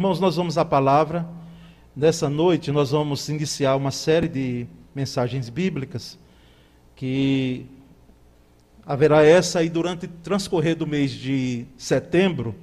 Irmãos, 0.00 0.18
nós 0.18 0.36
vamos 0.36 0.56
à 0.56 0.64
palavra. 0.64 1.28
Nessa 1.94 2.26
noite, 2.30 2.72
nós 2.72 2.92
vamos 2.92 3.28
iniciar 3.28 3.76
uma 3.76 3.90
série 3.90 4.28
de 4.28 4.66
mensagens 4.94 5.50
bíblicas 5.50 6.18
que 6.96 7.66
haverá 8.86 9.22
essa 9.22 9.62
e 9.62 9.68
durante 9.68 10.08
transcorrer 10.08 10.74
do 10.74 10.86
mês 10.86 11.10
de 11.10 11.66
setembro, 11.76 12.54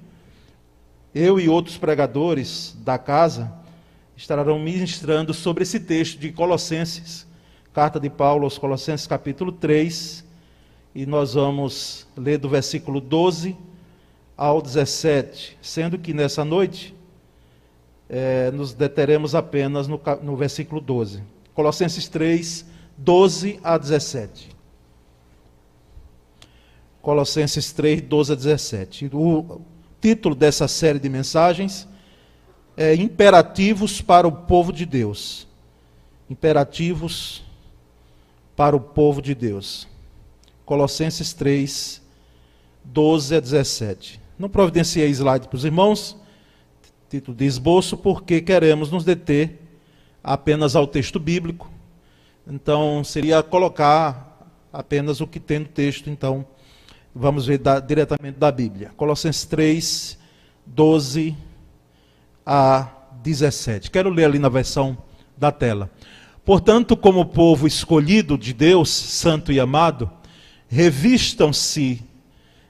eu 1.13 1.39
e 1.39 1.47
outros 1.47 1.78
pregadores 1.78 2.76
da 2.79 2.97
casa 2.97 3.54
estarão 4.16 4.58
ministrando 4.58 5.32
sobre 5.32 5.62
esse 5.62 5.80
texto 5.80 6.18
de 6.18 6.32
Colossenses, 6.32 7.28
carta 7.72 8.00
de 8.00 8.10
Paulo 8.10 8.46
aos 8.46 8.58
Colossenses, 8.58 9.06
capítulo 9.06 9.52
3, 9.52 10.26
e 10.96 11.06
nós 11.06 11.36
vamos 11.36 12.08
ler 12.18 12.40
do 12.40 12.50
versículo 12.50 13.00
12 13.00 13.56
ao 14.36 14.60
17, 14.60 15.56
sendo 15.62 16.00
que 16.00 16.16
nessa 16.16 16.44
noite 16.44 16.96
é, 18.10 18.52
nos 18.52 18.74
deteremos 18.74 19.36
apenas 19.36 19.88
no, 19.88 20.00
no 20.22 20.36
versículo 20.36 20.80
12. 20.80 21.23
Colossenses 21.54 22.08
3, 22.08 22.66
12 22.98 23.59
a 23.64 23.77
17. 23.77 24.55
Colossenses 27.02 27.72
3, 27.72 28.02
12 28.02 28.31
a 28.31 28.36
17. 28.36 29.09
O 29.14 29.62
título 30.00 30.36
dessa 30.36 30.67
série 30.67 31.00
de 31.00 31.09
mensagens 31.09 31.88
é 32.76 32.94
Imperativos 32.95 34.02
para 34.02 34.28
o 34.28 34.31
povo 34.31 34.72
de 34.72 34.86
Deus. 34.86 35.48
Imperativos 36.30 37.44
para 38.55 38.76
o 38.76 38.80
povo 38.80 39.22
de 39.22 39.34
Deus. 39.34 39.88
Colossenses 40.66 41.34
3, 41.34 42.02
12 42.84 43.36
a 43.36 43.39
17. 43.39 44.20
Não 44.38 44.50
providenciei 44.50 45.09
slide 45.09 45.48
para 45.48 45.55
os 45.55 45.66
irmãos, 45.66 46.17
título 47.09 47.35
de 47.38 47.45
esboço, 47.45 47.97
porque 47.97 48.41
queremos 48.41 48.91
nos 48.91 49.03
deter 49.05 49.59
apenas 50.23 50.75
ao 50.75 50.85
texto 50.85 51.20
bíblico. 51.20 51.72
Então, 52.45 53.03
seria 53.03 53.41
colocar 53.41 54.49
apenas 54.72 55.22
o 55.22 55.27
que 55.27 55.39
tem 55.39 55.59
no 55.59 55.66
texto. 55.66 56.09
Então, 56.09 56.45
vamos 57.14 57.45
ver 57.45 57.58
da, 57.58 57.80
diretamente 57.80 58.38
da 58.38 58.52
Bíblia. 58.52 58.91
Colossenses 58.97 59.45
3, 59.45 60.17
12 60.66 61.36
a 62.45 62.89
17. 63.23 63.89
Quero 63.89 64.09
ler 64.09 64.25
ali 64.25 64.39
na 64.39 64.49
versão 64.49 64.97
da 65.38 65.52
tela. 65.52 65.89
Portanto, 66.45 66.95
como 66.95 67.25
povo 67.25 67.67
escolhido 67.67 68.38
de 68.38 68.53
Deus, 68.53 68.89
santo 68.89 69.52
e 69.52 69.59
amado, 69.59 70.09
revistam-se 70.67 72.02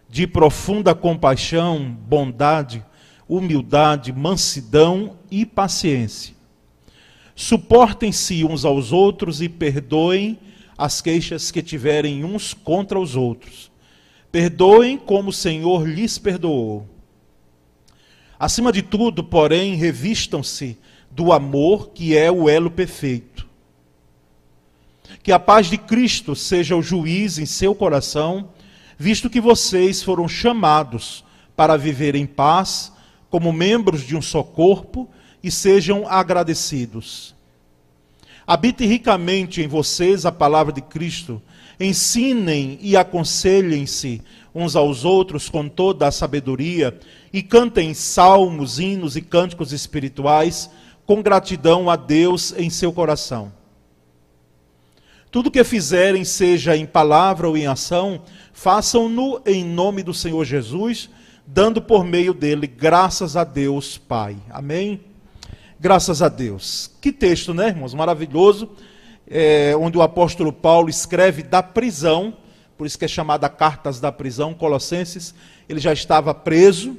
de 0.10 0.26
profunda 0.26 0.96
compaixão, 0.96 1.92
bondade, 2.08 2.84
humildade, 3.28 4.12
mansidão 4.12 5.18
e 5.30 5.46
paciência. 5.46 6.36
Suportem-se 7.36 8.44
uns 8.44 8.66
aos 8.66 8.92
outros 8.92 9.42
e 9.42 9.50
perdoem 9.50 10.40
as 10.78 11.02
queixas 11.02 11.52
que 11.52 11.62
tiverem 11.62 12.24
uns 12.24 12.54
contra 12.54 13.00
os 13.00 13.16
outros. 13.16 13.72
Perdoem 14.32 14.98
como 14.98 15.30
o 15.30 15.34
Senhor 15.34 15.88
lhes 15.88 16.18
perdoou. 16.18 16.88
Acima 18.40 18.72
de 18.72 18.82
tudo, 18.82 19.24
porém, 19.24 19.76
revistam-se 19.76 20.78
do 21.10 21.32
amor, 21.32 21.90
que 21.90 22.16
é 22.16 22.32
o 22.32 22.48
elo 22.48 22.70
perfeito. 22.70 23.48
Que 25.24 25.32
a 25.32 25.40
paz 25.40 25.68
de 25.68 25.78
Cristo 25.78 26.36
seja 26.36 26.76
o 26.76 26.82
juiz 26.82 27.40
em 27.40 27.46
seu 27.46 27.74
coração 27.74 28.50
visto 28.98 29.30
que 29.30 29.40
vocês 29.40 30.02
foram 30.02 30.28
chamados 30.28 31.24
para 31.56 31.78
viver 31.78 32.16
em 32.16 32.26
paz, 32.26 32.92
como 33.38 33.54
membros 33.54 34.02
de 34.02 34.16
um 34.16 34.22
só 34.22 34.42
corpo, 34.42 35.08
e 35.44 35.52
sejam 35.52 36.08
agradecidos. 36.08 37.36
Habite 38.48 38.84
ricamente 38.84 39.62
em 39.62 39.68
vocês 39.68 40.26
a 40.26 40.32
palavra 40.32 40.74
de 40.74 40.82
Cristo, 40.82 41.40
ensinem 41.80 42.80
e 42.82 42.98
aconselhem-se 42.98 44.24
uns 44.56 44.76
aos 44.76 45.06
outros 45.06 45.50
com 45.50 45.70
toda 45.70 46.08
a 46.08 46.12
sabedoria, 46.12 47.00
e 47.32 47.44
cantem 47.44 47.94
salmos, 47.94 48.80
hinos 48.80 49.16
e 49.16 49.22
cânticos 49.22 49.72
espirituais 49.72 50.72
com 51.06 51.22
gratidão 51.22 51.92
a 51.92 51.96
Deus 51.96 52.56
em 52.58 52.72
seu 52.72 52.92
coração. 52.92 53.54
Tudo 55.30 55.52
que 55.52 55.64
fizerem, 55.64 56.24
seja 56.24 56.76
em 56.76 56.88
palavra 56.88 57.48
ou 57.48 57.56
em 57.56 57.68
ação, 57.68 58.24
Façam-no 58.52 59.40
em 59.46 59.64
nome 59.64 60.02
do 60.02 60.16
Senhor 60.16 60.44
Jesus, 60.44 61.12
dando 61.48 61.82
por 61.82 62.04
meio 62.04 62.34
dele 62.34 62.68
graças 62.68 63.38
a 63.38 63.46
Deus 63.46 63.98
Pai. 63.98 64.36
Amém? 64.50 65.00
Graças 65.80 66.22
a 66.22 66.28
Deus. 66.28 66.92
Que 67.00 67.12
texto, 67.12 67.54
né, 67.54 67.70
irmãos? 67.70 67.94
Maravilhoso. 67.94 68.70
É, 69.26 69.74
onde 69.80 69.98
o 69.98 70.02
apóstolo 70.02 70.52
Paulo 70.52 70.90
escreve 70.90 71.44
da 71.44 71.64
prisão, 71.64 72.34
por 72.78 72.86
isso 72.86 72.98
que 73.00 73.06
é 73.06 73.08
chamada 73.08 73.48
Cartas 73.50 74.00
da 74.00 74.12
Prisão, 74.12 74.54
Colossenses. 74.54 75.34
Ele 75.70 75.80
já 75.80 75.94
estava 75.94 76.34
preso 76.34 76.98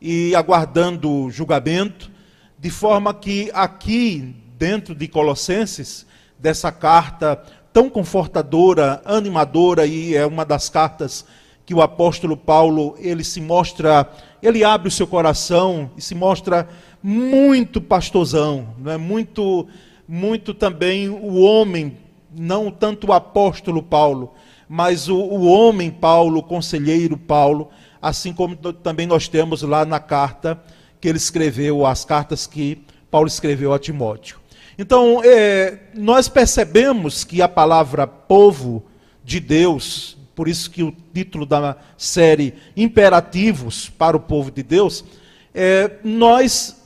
e 0.00 0.34
aguardando 0.34 1.28
julgamento, 1.30 2.10
de 2.58 2.70
forma 2.70 3.12
que 3.12 3.50
aqui, 3.52 4.34
dentro 4.56 4.94
de 4.94 5.08
Colossenses, 5.08 6.06
dessa 6.38 6.70
carta 6.70 7.42
tão 7.72 7.90
confortadora, 7.90 9.02
animadora 9.04 9.86
e 9.86 10.14
é 10.14 10.24
uma 10.26 10.44
das 10.44 10.68
cartas 10.68 11.24
que 11.68 11.74
o 11.74 11.82
apóstolo 11.82 12.34
Paulo, 12.34 12.96
ele 12.98 13.22
se 13.22 13.42
mostra, 13.42 14.10
ele 14.42 14.64
abre 14.64 14.88
o 14.88 14.90
seu 14.90 15.06
coração 15.06 15.90
e 15.98 16.00
se 16.00 16.14
mostra 16.14 16.66
muito 17.02 17.78
pastorzão, 17.78 18.68
não 18.78 18.90
é 18.90 18.96
muito 18.96 19.68
muito 20.08 20.54
também 20.54 21.10
o 21.10 21.42
homem, 21.42 21.98
não 22.34 22.70
tanto 22.70 23.08
o 23.08 23.12
apóstolo 23.12 23.82
Paulo, 23.82 24.32
mas 24.66 25.10
o, 25.10 25.18
o 25.18 25.44
homem 25.44 25.90
Paulo, 25.90 26.38
o 26.38 26.42
conselheiro 26.42 27.18
Paulo, 27.18 27.68
assim 28.00 28.32
como 28.32 28.56
também 28.56 29.06
nós 29.06 29.28
temos 29.28 29.60
lá 29.60 29.84
na 29.84 30.00
carta 30.00 30.58
que 30.98 31.06
ele 31.06 31.18
escreveu, 31.18 31.84
as 31.84 32.02
cartas 32.02 32.46
que 32.46 32.82
Paulo 33.10 33.28
escreveu 33.28 33.74
a 33.74 33.78
Timóteo. 33.78 34.38
Então, 34.78 35.20
é, 35.22 35.80
nós 35.94 36.30
percebemos 36.30 37.24
que 37.24 37.42
a 37.42 37.48
palavra 37.48 38.06
povo 38.06 38.86
de 39.22 39.38
Deus, 39.38 40.16
por 40.38 40.46
isso 40.46 40.70
que 40.70 40.84
o 40.84 40.94
título 41.12 41.44
da 41.44 41.76
série 41.96 42.54
Imperativos 42.76 43.88
para 43.88 44.16
o 44.16 44.20
povo 44.20 44.52
de 44.52 44.62
Deus, 44.62 45.04
é, 45.52 45.96
nós 46.04 46.76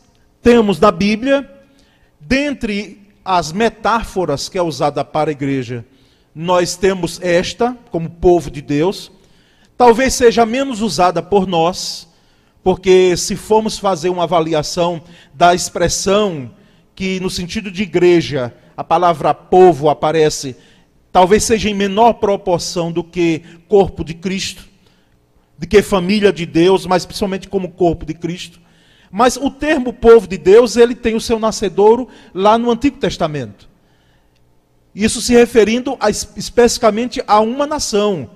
temos 0.40 0.80
na 0.80 0.90
Bíblia, 0.90 1.46
dentre 2.18 3.12
as 3.22 3.52
metáforas 3.52 4.48
que 4.48 4.56
é 4.56 4.62
usada 4.62 5.04
para 5.04 5.28
a 5.28 5.32
igreja, 5.32 5.84
nós 6.34 6.76
temos 6.76 7.20
esta 7.20 7.76
como 7.90 8.08
povo 8.08 8.50
de 8.50 8.62
Deus, 8.62 9.12
talvez 9.76 10.14
seja 10.14 10.46
menos 10.46 10.80
usada 10.80 11.22
por 11.22 11.46
nós, 11.46 12.08
porque 12.64 13.14
se 13.18 13.36
formos 13.36 13.78
fazer 13.78 14.08
uma 14.08 14.22
avaliação 14.22 15.02
da 15.34 15.54
expressão 15.54 16.50
que 16.94 17.20
no 17.20 17.28
sentido 17.28 17.70
de 17.70 17.82
igreja 17.82 18.54
a 18.74 18.82
palavra 18.82 19.34
povo 19.34 19.90
aparece, 19.90 20.56
talvez 21.12 21.44
seja 21.44 21.68
em 21.68 21.74
menor 21.74 22.14
proporção 22.14 22.90
do 22.90 23.04
que 23.04 23.42
corpo 23.68 24.02
de 24.02 24.14
Cristo, 24.14 24.66
de 25.58 25.66
que 25.66 25.82
família 25.82 26.32
de 26.32 26.46
Deus, 26.46 26.86
mas 26.86 27.04
principalmente 27.04 27.48
como 27.48 27.70
corpo 27.70 28.06
de 28.06 28.14
Cristo. 28.14 28.58
Mas 29.10 29.36
o 29.36 29.50
termo 29.50 29.92
povo 29.92 30.26
de 30.26 30.38
Deus, 30.38 30.76
ele 30.76 30.94
tem 30.94 31.14
o 31.14 31.20
seu 31.20 31.38
nascedouro 31.38 32.08
lá 32.32 32.56
no 32.56 32.70
Antigo 32.70 32.96
Testamento. 32.96 33.68
Isso 34.94 35.20
se 35.20 35.34
referindo 35.34 35.96
a, 36.00 36.10
especificamente 36.10 37.22
a 37.26 37.38
uma 37.40 37.66
nação, 37.66 38.30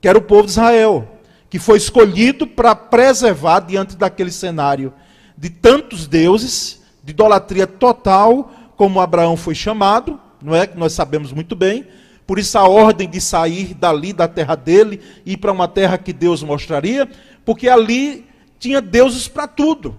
que 0.00 0.06
era 0.06 0.18
o 0.18 0.22
povo 0.22 0.44
de 0.44 0.50
Israel, 0.50 1.18
que 1.48 1.58
foi 1.58 1.78
escolhido 1.78 2.46
para 2.46 2.74
preservar 2.74 3.60
diante 3.60 3.96
daquele 3.96 4.30
cenário 4.30 4.92
de 5.36 5.48
tantos 5.48 6.06
deuses 6.06 6.82
de 7.02 7.12
idolatria 7.12 7.66
total, 7.66 8.52
como 8.76 9.00
Abraão 9.00 9.36
foi 9.36 9.54
chamado, 9.54 10.20
não 10.42 10.54
é? 10.54 10.66
Que 10.66 10.76
nós 10.76 10.92
sabemos 10.92 11.32
muito 11.32 11.56
bem. 11.56 11.86
Por 12.28 12.38
isso 12.38 12.58
a 12.58 12.68
ordem 12.68 13.08
de 13.08 13.22
sair 13.22 13.72
dali 13.72 14.12
da 14.12 14.28
terra 14.28 14.54
dele 14.54 15.00
e 15.24 15.34
para 15.34 15.50
uma 15.50 15.66
terra 15.66 15.96
que 15.96 16.12
Deus 16.12 16.42
mostraria, 16.42 17.08
porque 17.42 17.70
ali 17.70 18.26
tinha 18.58 18.82
deuses 18.82 19.26
para 19.26 19.48
tudo. 19.48 19.96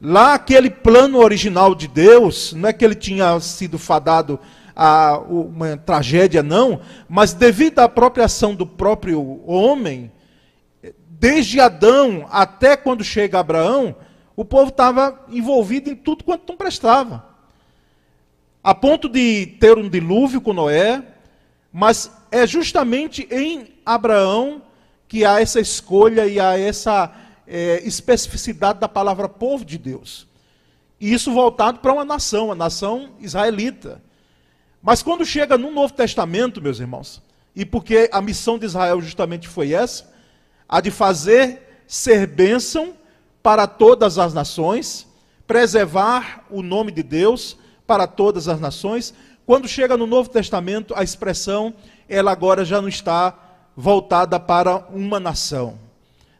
Lá 0.00 0.34
aquele 0.34 0.68
plano 0.68 1.20
original 1.20 1.72
de 1.72 1.86
Deus, 1.86 2.52
não 2.52 2.68
é 2.68 2.72
que 2.72 2.84
ele 2.84 2.96
tinha 2.96 3.38
sido 3.38 3.78
fadado 3.78 4.40
a 4.74 5.18
uma 5.18 5.76
tragédia, 5.76 6.42
não, 6.42 6.80
mas 7.08 7.32
devido 7.32 7.78
à 7.78 7.84
apropriação 7.84 8.56
do 8.56 8.66
próprio 8.66 9.40
homem, 9.46 10.10
desde 11.08 11.60
Adão 11.60 12.26
até 12.32 12.76
quando 12.76 13.04
chega 13.04 13.38
Abraão, 13.38 13.94
o 14.34 14.44
povo 14.44 14.70
estava 14.70 15.24
envolvido 15.28 15.90
em 15.90 15.94
tudo 15.94 16.24
quanto 16.24 16.42
não 16.48 16.56
prestava. 16.56 17.24
A 18.64 18.74
ponto 18.74 19.08
de 19.08 19.46
ter 19.60 19.78
um 19.78 19.88
dilúvio 19.88 20.40
com 20.40 20.52
Noé, 20.52 21.11
mas 21.72 22.10
é 22.30 22.46
justamente 22.46 23.26
em 23.30 23.74
Abraão 23.84 24.62
que 25.08 25.24
há 25.24 25.40
essa 25.40 25.60
escolha 25.60 26.26
e 26.26 26.38
há 26.38 26.58
essa 26.58 27.12
é, 27.46 27.80
especificidade 27.84 28.78
da 28.78 28.88
palavra 28.88 29.28
povo 29.28 29.64
de 29.64 29.78
Deus. 29.78 30.26
E 31.00 31.12
isso 31.12 31.32
voltado 31.32 31.80
para 31.80 31.92
uma 31.92 32.04
nação, 32.04 32.52
a 32.52 32.54
nação 32.54 33.10
israelita. 33.20 34.02
Mas 34.82 35.02
quando 35.02 35.24
chega 35.24 35.58
no 35.58 35.70
Novo 35.70 35.92
Testamento, 35.92 36.62
meus 36.62 36.78
irmãos, 36.78 37.22
e 37.54 37.64
porque 37.64 38.08
a 38.12 38.20
missão 38.20 38.58
de 38.58 38.66
Israel 38.66 39.00
justamente 39.00 39.48
foi 39.48 39.72
essa, 39.72 40.12
a 40.68 40.80
de 40.80 40.90
fazer 40.90 41.84
ser 41.86 42.26
bênção 42.26 42.94
para 43.42 43.66
todas 43.66 44.18
as 44.18 44.32
nações, 44.32 45.06
preservar 45.46 46.44
o 46.48 46.62
nome 46.62 46.90
de 46.90 47.02
Deus 47.02 47.56
para 47.86 48.06
todas 48.06 48.48
as 48.48 48.60
nações. 48.60 49.12
Quando 49.52 49.68
chega 49.68 49.98
no 49.98 50.06
Novo 50.06 50.30
Testamento, 50.30 50.94
a 50.96 51.02
expressão, 51.02 51.74
ela 52.08 52.32
agora 52.32 52.64
já 52.64 52.80
não 52.80 52.88
está 52.88 53.38
voltada 53.76 54.40
para 54.40 54.78
uma 54.88 55.20
nação, 55.20 55.78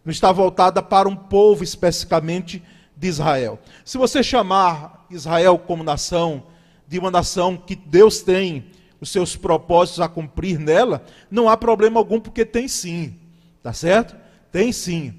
não 0.03 0.11
está 0.11 0.33
voltada 0.33 0.83
para 0.83 1.07
um 1.07 1.15
povo 1.15 1.63
especificamente 1.63 2.63
de 2.97 3.09
Israel. 3.09 3.59
Se 3.85 3.99
você 3.99 4.23
chamar 4.23 5.05
Israel 5.11 5.59
como 5.59 5.85
nação, 5.85 6.45
de 6.89 6.99
uma 6.99 7.11
nação 7.11 7.55
que 7.55 7.77
Deus 7.77 8.23
tem 8.23 8.65
os 8.99 9.11
seus 9.11 9.37
propósitos 9.37 10.01
a 10.01 10.09
cumprir 10.09 10.59
nela, 10.59 11.05
não 11.31 11.51
há 11.51 11.57
problema 11.59 12.01
algum, 12.01 12.19
porque 12.19 12.47
tem 12.47 12.67
sim, 12.67 13.15
tá 13.63 13.75
certo? 13.75 14.17
Tem 14.51 14.73
sim. 14.73 15.13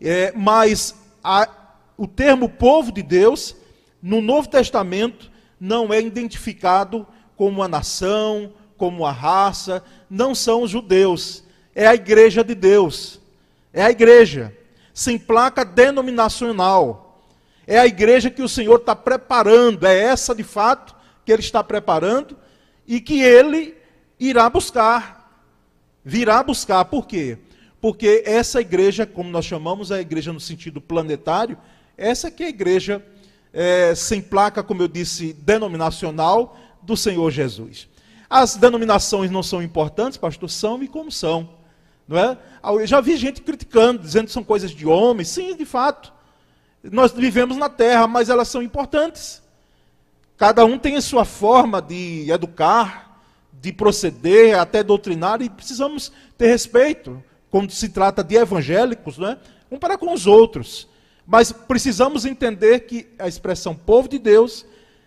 É, 0.00 0.32
mas 0.34 0.94
a, 1.22 1.46
o 1.98 2.06
termo 2.06 2.48
povo 2.48 2.90
de 2.90 3.02
Deus, 3.02 3.54
no 4.02 4.22
Novo 4.22 4.48
Testamento, 4.48 5.30
não 5.60 5.92
é 5.92 6.00
identificado 6.00 7.06
como 7.36 7.50
uma 7.50 7.68
nação, 7.68 8.52
como 8.76 9.02
uma 9.02 9.12
raça, 9.12 9.82
não 10.08 10.34
são 10.34 10.62
os 10.62 10.70
judeus, 10.70 11.44
é 11.74 11.86
a 11.86 11.94
igreja 11.94 12.44
de 12.44 12.54
Deus, 12.54 13.20
é 13.72 13.82
a 13.82 13.90
igreja, 13.90 14.56
sem 14.92 15.18
placa 15.18 15.64
denominacional. 15.64 17.00
É 17.66 17.78
a 17.78 17.86
igreja 17.86 18.30
que 18.30 18.42
o 18.42 18.48
Senhor 18.48 18.76
está 18.76 18.94
preparando, 18.94 19.86
é 19.86 19.98
essa 19.98 20.34
de 20.34 20.42
fato 20.42 20.94
que 21.24 21.32
Ele 21.32 21.40
está 21.40 21.64
preparando 21.64 22.36
e 22.86 23.00
que 23.00 23.22
Ele 23.22 23.74
irá 24.20 24.48
buscar, 24.50 25.42
virá 26.04 26.42
buscar. 26.42 26.84
Por 26.84 27.06
quê? 27.06 27.38
Porque 27.80 28.22
essa 28.26 28.60
igreja, 28.60 29.06
como 29.06 29.30
nós 29.30 29.46
chamamos 29.46 29.90
a 29.90 30.00
igreja 30.00 30.32
no 30.32 30.40
sentido 30.40 30.80
planetário, 30.80 31.56
essa 31.96 32.30
que 32.30 32.42
é 32.42 32.46
a 32.46 32.50
igreja 32.50 33.04
é, 33.52 33.94
sem 33.94 34.20
placa, 34.20 34.62
como 34.62 34.82
eu 34.82 34.88
disse, 34.88 35.32
denominacional 35.32 36.58
do 36.84 36.96
Senhor 36.96 37.30
Jesus. 37.30 37.88
As 38.28 38.56
denominações 38.56 39.30
não 39.30 39.42
são 39.42 39.62
importantes, 39.62 40.18
pastor, 40.18 40.50
são 40.50 40.82
e 40.82 40.88
como 40.88 41.10
são. 41.10 41.48
Não 42.06 42.18
é? 42.18 42.38
Eu 42.64 42.86
já 42.86 43.00
vi 43.00 43.16
gente 43.16 43.40
criticando, 43.40 44.02
dizendo 44.02 44.26
que 44.26 44.32
são 44.32 44.44
coisas 44.44 44.70
de 44.70 44.86
homens. 44.86 45.28
Sim, 45.28 45.56
de 45.56 45.64
fato. 45.64 46.12
Nós 46.82 47.12
vivemos 47.12 47.56
na 47.56 47.68
terra, 47.68 48.06
mas 48.06 48.28
elas 48.28 48.48
são 48.48 48.62
importantes. 48.62 49.42
Cada 50.36 50.64
um 50.64 50.78
tem 50.78 50.96
a 50.96 51.00
sua 51.00 51.24
forma 51.24 51.80
de 51.80 52.30
educar, 52.30 53.22
de 53.52 53.72
proceder, 53.72 54.58
até 54.58 54.82
doutrinar, 54.82 55.40
e 55.40 55.48
precisamos 55.48 56.12
ter 56.36 56.48
respeito 56.48 57.22
quando 57.50 57.70
se 57.70 57.88
trata 57.88 58.22
de 58.22 58.34
evangélicos, 58.34 59.16
né? 59.16 59.38
um 59.70 59.78
para 59.78 59.96
com 59.96 60.12
os 60.12 60.26
outros. 60.26 60.88
Mas 61.26 61.52
precisamos 61.52 62.24
entender 62.24 62.80
que 62.80 63.06
a 63.18 63.28
expressão 63.28 63.74
povo 63.74 64.08
de 64.08 64.18
Deus 64.18 64.66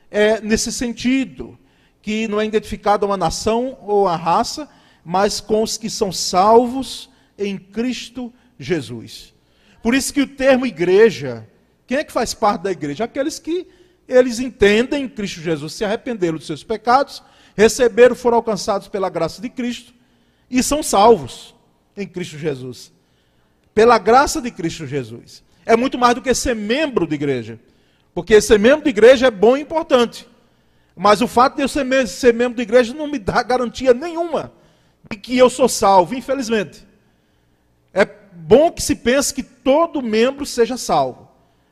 é 0.09 0.39
nesse 0.41 0.71
sentido, 0.71 1.57
que 2.01 2.27
não 2.27 2.39
é 2.39 2.45
identificada 2.45 3.05
uma 3.05 3.17
nação 3.17 3.77
ou 3.81 4.03
uma 4.03 4.15
raça, 4.15 4.69
mas 5.03 5.39
com 5.39 5.63
os 5.63 5.77
que 5.77 5.89
são 5.89 6.11
salvos 6.11 7.09
em 7.37 7.57
Cristo 7.57 8.33
Jesus. 8.59 9.33
Por 9.81 9.93
isso 9.93 10.13
que 10.13 10.21
o 10.21 10.27
termo 10.27 10.65
igreja 10.65 11.47
quem 11.87 11.97
é 11.97 12.03
que 12.03 12.11
faz 12.11 12.33
parte 12.33 12.63
da 12.63 12.71
igreja? 12.71 13.05
Aqueles 13.05 13.39
que 13.39 13.65
eles 14.07 14.39
entendem 14.39 15.05
em 15.05 15.09
Cristo 15.09 15.39
Jesus, 15.39 15.73
se 15.73 15.85
arrependeram 15.85 16.37
dos 16.37 16.45
seus 16.45 16.63
pecados, 16.63 17.23
receberam, 17.55 18.13
foram 18.13 18.37
alcançados 18.37 18.89
pela 18.89 19.09
graça 19.09 19.41
de 19.41 19.49
Cristo 19.49 19.93
e 20.51 20.61
são 20.61 20.83
salvos 20.83 21.55
em 21.95 22.05
Cristo 22.05 22.37
Jesus. 22.37 22.91
Pela 23.73 23.97
graça 23.97 24.41
de 24.41 24.51
Cristo 24.51 24.85
Jesus. 24.85 25.41
É 25.65 25.75
muito 25.75 25.97
mais 25.97 26.13
do 26.13 26.21
que 26.21 26.33
ser 26.33 26.55
membro 26.55 27.07
de 27.07 27.15
igreja. 27.15 27.59
Porque 28.13 28.41
ser 28.41 28.59
membro 28.59 28.83
de 28.83 28.89
igreja 28.89 29.27
é 29.27 29.31
bom 29.31 29.55
e 29.55 29.61
importante. 29.61 30.27
Mas 30.97 31.21
o 31.21 31.27
fato 31.27 31.57
de 31.57 31.61
eu 31.61 31.67
ser, 31.67 32.07
ser 32.07 32.33
membro 32.33 32.55
de 32.55 32.63
igreja 32.63 32.91
não 32.93 33.07
me 33.07 33.19
dá 33.19 33.43
garantia 33.43 33.93
nenhuma 33.93 34.51
de 35.09 35.15
que 35.15 35.37
eu 35.37 35.49
sou 35.49 35.69
salvo, 35.69 36.15
infelizmente. 36.15 36.85
É 37.93 38.03
bom 38.05 38.71
que 38.71 38.81
se 38.81 38.95
pense 38.95 39.31
que 39.33 39.43
todo 39.43 40.01
membro 40.01 40.45
seja 40.45 40.75
salvo. 40.75 41.29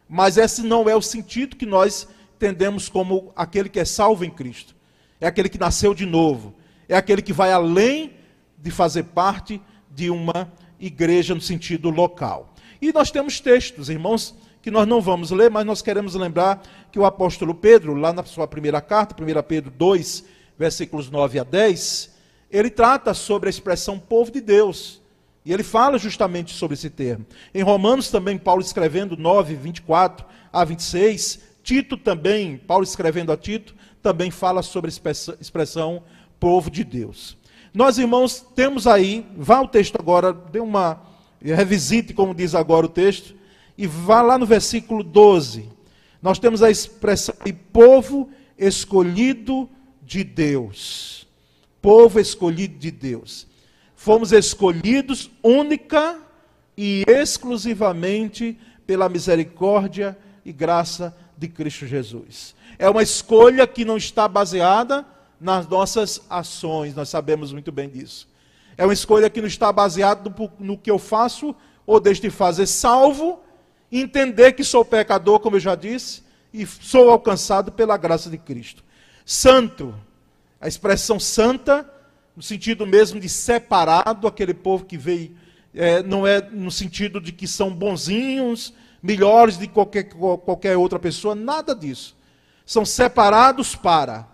Mas 0.08 0.38
esse 0.38 0.62
não 0.62 0.88
é 0.88 0.96
o 0.96 1.02
sentido 1.02 1.56
que 1.56 1.66
nós 1.66 2.08
entendemos 2.36 2.88
como 2.88 3.34
aquele 3.36 3.68
que 3.68 3.80
é 3.80 3.86
salvo 3.86 4.24
em 4.24 4.30
Cristo. 4.30 4.76
É 5.20 5.26
aquele 5.26 5.50
que 5.50 5.58
nasceu 5.58 5.96
de 5.96 6.06
novo. 6.06 6.54
É 6.88 6.96
aquele 6.96 7.24
que 7.24 7.34
vai 7.34 7.52
além 7.52 8.14
de 8.60 8.70
fazer 8.70 9.04
parte 9.06 9.60
de 9.90 10.12
uma 10.12 10.52
igreja 10.80 11.34
no 11.34 11.42
sentido 11.42 11.90
local. 11.90 12.54
E 12.80 12.94
nós 12.94 13.10
temos 13.10 13.40
textos, 13.40 13.90
irmãos, 13.90 14.36
que 14.66 14.72
nós 14.72 14.88
não 14.88 15.00
vamos 15.00 15.30
ler, 15.30 15.52
mas 15.52 15.64
nós 15.64 15.84
queremos 15.84 16.16
lembrar 16.16 16.60
que 16.92 16.98
o 16.98 17.06
apóstolo 17.06 17.54
Pedro, 17.54 17.94
lá 17.94 18.12
na 18.12 18.24
sua 18.24 18.48
primeira 18.48 18.82
carta, 18.82 19.16
1 19.16 19.44
Pedro 19.44 19.70
2, 19.70 20.26
versículos 20.58 21.08
9 21.08 21.38
a 21.38 21.44
10, 21.44 22.16
ele 22.50 22.72
trata 22.72 23.14
sobre 23.14 23.48
a 23.48 23.52
expressão 23.52 24.00
povo 24.00 24.32
de 24.32 24.42
Deus. 24.42 25.00
E 25.46 25.54
ele 25.54 25.62
fala 25.62 26.00
justamente 26.00 26.52
sobre 26.52 26.74
esse 26.74 26.90
termo. 26.90 27.28
Em 27.54 27.62
Romanos 27.62 28.10
também, 28.10 28.40
Paulo 28.40 28.60
escrevendo 28.60 29.16
9, 29.16 29.54
24 29.54 30.26
a 30.52 30.66
26, 30.66 31.42
Tito 31.62 31.96
também, 31.96 32.58
Paulo 32.58 32.84
escrevendo 32.84 33.32
a 33.32 33.38
Tito, 33.38 33.76
também 34.02 34.32
fala 34.32 34.64
sobre 34.64 34.90
a 34.90 35.12
expressão 35.40 36.02
povo 36.40 36.72
de 36.72 36.84
Deus. 36.84 37.38
Nós, 37.72 38.00
irmãos, 38.00 38.44
temos 38.56 38.88
aí, 38.88 39.28
vá 39.38 39.58
ao 39.58 39.68
texto 39.68 39.98
agora, 40.00 40.34
dê 40.34 40.60
uma 40.60 41.04
revisite, 41.40 42.16
como 42.16 42.34
diz 42.34 42.56
agora 42.56 42.88
o 42.88 42.90
texto, 42.90 43.36
e 43.78 43.88
vá 43.88 44.22
lá 44.22 44.38
no 44.38 44.46
versículo 44.46 45.04
12. 45.04 45.70
Nós 46.22 46.40
temos 46.40 46.64
a 46.64 46.72
expressão 46.72 47.36
de 47.44 47.54
povo 47.54 48.30
escolhido 48.58 49.70
de 50.02 50.24
Deus. 50.24 51.28
Povo 51.82 52.20
escolhido 52.20 52.78
de 52.78 52.92
Deus 52.92 53.48
fomos 54.06 54.32
escolhidos 54.32 55.32
única 55.42 56.20
e 56.78 57.04
exclusivamente 57.08 58.56
pela 58.86 59.10
misericórdia 59.10 60.16
e 60.46 60.54
graça 60.54 61.18
de 61.36 61.48
Cristo 61.48 61.88
Jesus. 61.88 62.54
É 62.78 62.88
uma 62.88 63.02
escolha 63.02 63.66
que 63.66 63.84
não 63.84 63.98
está 63.98 64.28
baseada 64.28 65.04
nas 65.42 65.68
nossas 65.68 66.22
ações, 66.30 66.94
nós 66.94 67.10
sabemos 67.10 67.52
muito 67.52 67.72
bem 67.72 67.90
disso. 67.90 68.28
É 68.78 68.86
uma 68.86 68.94
escolha 68.94 69.28
que 69.28 69.42
não 69.42 69.48
está 69.48 69.74
baseada 69.74 70.32
no, 70.60 70.78
que 70.78 70.92
eu 70.92 71.00
faço 71.00 71.56
ou 71.84 72.00
deixo 72.00 72.22
de 72.22 72.30
fazer, 72.30 72.68
salvo 72.68 73.42
entender 73.92 74.54
que 74.54 74.64
sou 74.64 74.84
pecador, 74.84 75.40
como 75.40 75.56
eu 75.56 75.60
já 75.60 75.76
disse, 75.76 76.24
e 76.54 76.66
sou 76.66 77.10
alcançado 77.10 77.72
pela 77.72 77.98
graça 77.98 78.30
de 78.30 78.38
Cristo. 78.38 78.84
Santo, 79.26 79.96
a 80.60 80.68
expressão 80.68 81.20
santa 81.20 81.90
no 82.36 82.44
sentido 82.44 82.86
mesmo 82.86 83.20
de 83.20 83.30
separado, 83.30 84.28
aquele 84.28 84.54
povo 84.54 84.86
que 84.86 84.98
veio, 84.98 85.36
é, 85.74 86.04
não 86.04 86.28
é 86.28 86.42
no 86.42 86.70
sentido 86.70 87.22
de 87.22 87.32
que 87.32 87.48
são 87.48 87.74
bonzinhos, 87.74 88.74
melhores 89.02 89.58
de 89.58 89.68
qualquer, 89.68 90.04
qualquer 90.04 90.76
outra 90.76 91.00
pessoa, 91.00 91.34
nada 91.34 91.74
disso. 91.74 92.16
São 92.66 92.84
separados 92.84 93.76
para, 93.76 94.28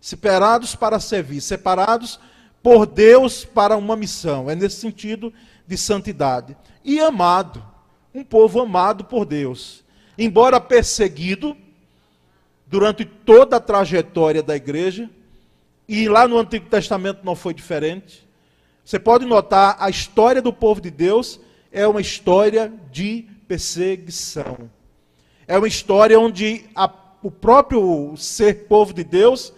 separados 0.00 0.74
para 0.74 0.98
servir, 0.98 1.40
separados 1.40 2.18
por 2.62 2.86
Deus 2.86 3.44
para 3.44 3.76
uma 3.76 3.94
missão. 3.94 4.50
É 4.50 4.54
nesse 4.54 4.80
sentido 4.80 5.32
de 5.66 5.76
santidade. 5.76 6.56
E 6.84 6.98
amado, 6.98 7.62
um 8.16 8.24
povo 8.24 8.60
amado 8.60 9.04
por 9.04 9.26
Deus. 9.26 9.84
Embora 10.16 10.58
perseguido 10.58 11.54
durante 12.66 13.04
toda 13.04 13.56
a 13.56 13.60
trajetória 13.60 14.42
da 14.42 14.56
igreja, 14.56 15.10
e 15.86 16.08
lá 16.08 16.26
no 16.26 16.38
Antigo 16.38 16.66
Testamento 16.68 17.20
não 17.22 17.36
foi 17.36 17.52
diferente. 17.52 18.26
Você 18.82 18.98
pode 18.98 19.26
notar, 19.26 19.76
a 19.78 19.90
história 19.90 20.40
do 20.40 20.52
povo 20.52 20.80
de 20.80 20.90
Deus 20.90 21.38
é 21.70 21.86
uma 21.86 22.00
história 22.00 22.72
de 22.90 23.26
perseguição. 23.46 24.70
É 25.46 25.58
uma 25.58 25.68
história 25.68 26.18
onde 26.18 26.64
a, 26.74 26.90
o 27.22 27.30
próprio 27.30 28.16
ser 28.16 28.66
povo 28.66 28.94
de 28.94 29.04
Deus 29.04 29.52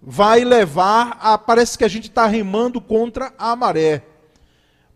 vai 0.00 0.44
levar 0.44 1.18
a. 1.20 1.36
Parece 1.36 1.76
que 1.76 1.84
a 1.84 1.88
gente 1.88 2.08
está 2.08 2.26
remando 2.26 2.80
contra 2.80 3.34
a 3.38 3.54
maré. 3.54 4.02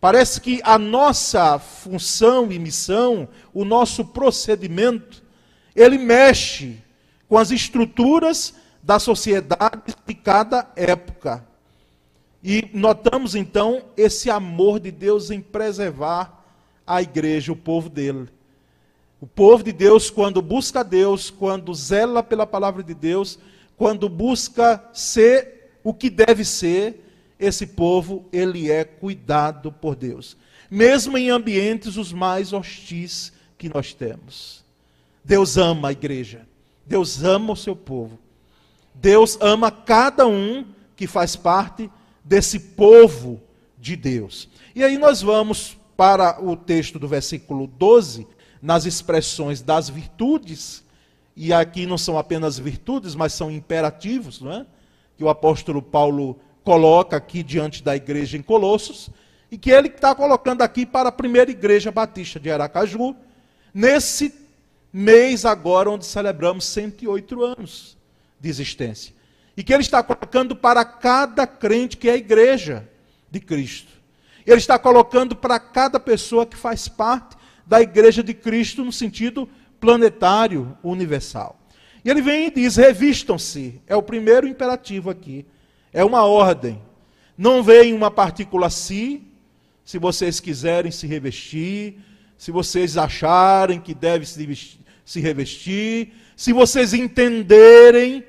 Parece 0.01 0.41
que 0.41 0.61
a 0.63 0.79
nossa 0.79 1.59
função 1.59 2.53
e 2.53 2.59
missão, 2.59 3.29
o 3.53 3.65
nosso 3.65 4.05
procedimento, 4.05 5.23
ele 5.75 5.99
mexe 5.99 6.83
com 7.29 7.39
as 7.39 7.51
estruturas 7.51 8.55
da 8.83 8.99
sociedade 8.99 9.95
de 10.07 10.15
cada 10.15 10.71
época. 10.77 11.47
E 12.43 12.71
notamos 12.73 13.35
então 13.35 13.83
esse 13.97 14.31
amor 14.31 14.79
de 14.79 14.91
Deus 14.91 15.31
em 15.31 15.41
preservar 15.41 16.45
a 16.87 17.03
igreja, 17.03 17.51
o 17.51 17.57
povo 17.57 17.89
dele. 17.89 18.29
O 19.21 19.27
povo 19.27 19.65
de 19.65 19.73
Deus, 19.73 20.11
quando 20.11 20.41
busca 20.41 20.85
Deus, 20.85 21.31
quando 21.31 21.75
zela 21.75 22.23
pela 22.23 22.47
palavra 22.47 22.83
de 22.83 22.95
Deus, 22.95 23.39
quando 23.77 24.09
busca 24.09 24.85
ser 24.93 25.79
o 25.83 25.93
que 25.93 26.09
deve 26.09 26.45
ser, 26.45 27.06
esse 27.39 27.67
povo, 27.67 28.27
ele 28.33 28.71
é 28.71 28.85
cuidado 28.85 29.71
por 29.71 29.95
Deus. 29.95 30.37
Mesmo 30.71 31.17
em 31.17 31.31
ambientes 31.31 31.97
os 31.97 32.13
mais 32.13 32.53
hostis 32.53 33.33
que 33.59 33.69
nós 33.69 33.93
temos. 33.93 34.65
Deus 35.25 35.57
ama 35.57 35.89
a 35.89 35.93
igreja. 35.93 36.47
Deus 36.87 37.23
ama 37.23 37.53
o 37.53 37.57
seu 37.57 37.75
povo. 37.75 38.19
Deus 38.95 39.39
ama 39.41 39.71
cada 39.71 40.27
um 40.27 40.65
que 40.95 41.07
faz 41.07 41.37
parte 41.37 41.91
desse 42.25 42.59
povo 42.59 43.41
de 43.79 43.95
Deus. 43.95 44.49
E 44.75 44.83
aí 44.83 44.97
nós 44.97 45.21
vamos 45.21 45.77
para 45.97 46.43
o 46.43 46.57
texto 46.57 46.99
do 46.99 47.09
versículo 47.09 47.67
12, 47.67 48.27
nas 48.61 48.85
expressões 48.85 49.63
das 49.63 49.89
virtudes, 49.89 50.85
e 51.37 51.53
aqui 51.53 51.87
não 51.87 51.99
são 51.99 52.19
apenas 52.19 52.59
virtudes, 52.59 53.15
mas 53.15 53.33
são 53.33 53.51
imperativos, 53.51 54.41
não 54.41 54.53
é? 54.53 54.67
Que 55.17 55.25
o 55.25 55.29
apóstolo 55.29 55.83
Paulo 55.83 56.39
coloca 56.67 57.17
aqui 57.17 57.45
diante 57.45 57.81
da 57.81 57.95
igreja 57.95 58.37
em 58.37 58.43
Colossos, 58.43 59.09
e 59.53 59.57
que 59.57 59.71
ele 59.71 59.87
está 59.87 60.13
colocando 60.17 60.63
aqui 60.63 60.85
para 60.85 61.11
a 61.11 61.13
primeira 61.13 61.49
igreja 61.49 61.93
batista 61.93 62.41
de 62.41 62.51
Aracaju, 62.51 63.15
nesse 63.73 64.35
mês 64.93 65.45
agora 65.45 65.89
onde 65.89 66.05
celebramos 66.05 66.65
108 66.65 67.45
anos 67.45 67.97
de 68.41 68.49
existência. 68.49 69.15
E 69.57 69.63
que 69.63 69.73
ele 69.73 69.85
está 69.85 70.03
colocando 70.03 70.57
para 70.57 70.85
cada 70.85 71.47
crente 71.47 71.97
que 71.97 72.09
é 72.09 72.15
a 72.15 72.17
igreja 72.17 72.89
de 73.31 73.39
Cristo. 73.39 73.93
Ele 74.45 74.59
está 74.59 74.77
colocando 74.77 75.37
para 75.37 75.61
cada 75.61 76.01
pessoa 76.01 76.45
que 76.45 76.57
faz 76.57 76.89
parte 76.89 77.37
da 77.65 77.81
igreja 77.81 78.25
de 78.25 78.35
Cristo 78.35 78.85
no 78.85 78.91
sentido 78.91 79.49
planetário, 79.79 80.77
universal. 80.83 81.61
E 82.05 82.11
ele 82.11 82.21
vem 82.21 82.49
e 82.49 82.51
diz: 82.51 82.75
revistam-se. 82.75 83.81
É 83.87 83.95
o 83.95 84.03
primeiro 84.03 84.49
imperativo 84.49 85.11
aqui. 85.11 85.47
É 85.97 86.05
uma 86.05 86.27
ordem. 86.27 86.79
Não 87.39 87.63
vem 87.63 87.95
uma 87.95 88.11
partícula 88.11 88.69
si, 88.69 89.23
se 89.83 89.99
vocês 89.99 90.41
quiserem 90.41 90.93
se 90.93 91.07
revestir, 91.07 91.99
se 92.37 92.51
vocês 92.51 92.99
acharem 92.99 93.81
que 93.81 93.95
deve 93.95 94.27
se 94.27 95.21
revestir, 95.21 96.13
se 96.37 96.53
vocês 96.53 96.93
entenderem 96.93 98.23